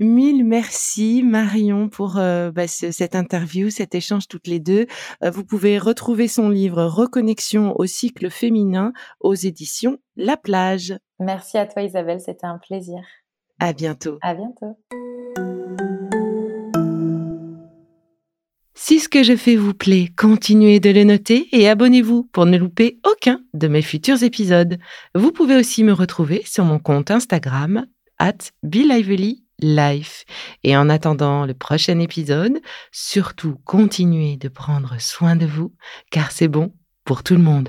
Mille 0.00 0.44
merci 0.44 1.22
Marion 1.22 1.88
pour 1.88 2.16
euh, 2.16 2.50
bah, 2.50 2.66
ce, 2.66 2.90
cette 2.90 3.14
interview, 3.14 3.70
cet 3.70 3.94
échange 3.94 4.26
toutes 4.26 4.48
les 4.48 4.58
deux. 4.58 4.86
Euh, 5.22 5.30
vous 5.30 5.44
pouvez 5.44 5.78
retrouver 5.78 6.26
son 6.26 6.48
livre 6.48 6.82
Reconnexion 6.82 7.78
au 7.78 7.86
cycle 7.86 8.28
féminin 8.28 8.92
aux 9.20 9.34
éditions 9.34 9.98
La 10.16 10.36
Plage. 10.36 10.98
Merci 11.20 11.58
à 11.58 11.66
toi 11.66 11.82
Isabelle, 11.82 12.20
c'était 12.20 12.46
un 12.46 12.58
plaisir. 12.58 12.98
À 13.60 13.72
bientôt. 13.72 14.18
À 14.20 14.34
bientôt. 14.34 14.76
Si 18.74 18.98
ce 18.98 19.08
que 19.08 19.22
je 19.22 19.36
fais 19.36 19.54
vous 19.54 19.74
plaît, 19.74 20.08
continuez 20.16 20.80
de 20.80 20.90
le 20.90 21.04
noter 21.04 21.46
et 21.52 21.68
abonnez-vous 21.68 22.24
pour 22.24 22.46
ne 22.46 22.58
louper 22.58 22.98
aucun 23.06 23.42
de 23.54 23.68
mes 23.68 23.80
futurs 23.80 24.24
épisodes. 24.24 24.76
Vous 25.14 25.30
pouvez 25.30 25.54
aussi 25.54 25.84
me 25.84 25.92
retrouver 25.92 26.42
sur 26.44 26.64
mon 26.64 26.80
compte 26.80 27.12
Instagram 27.12 27.86
at 28.18 28.50
Life. 29.60 30.24
Et 30.62 30.76
en 30.76 30.88
attendant 30.88 31.46
le 31.46 31.54
prochain 31.54 31.98
épisode, 31.98 32.60
surtout 32.92 33.56
continuez 33.64 34.36
de 34.36 34.48
prendre 34.48 35.00
soin 35.00 35.36
de 35.36 35.46
vous 35.46 35.74
car 36.10 36.32
c'est 36.32 36.48
bon 36.48 36.74
pour 37.04 37.22
tout 37.22 37.34
le 37.34 37.42
monde. 37.42 37.68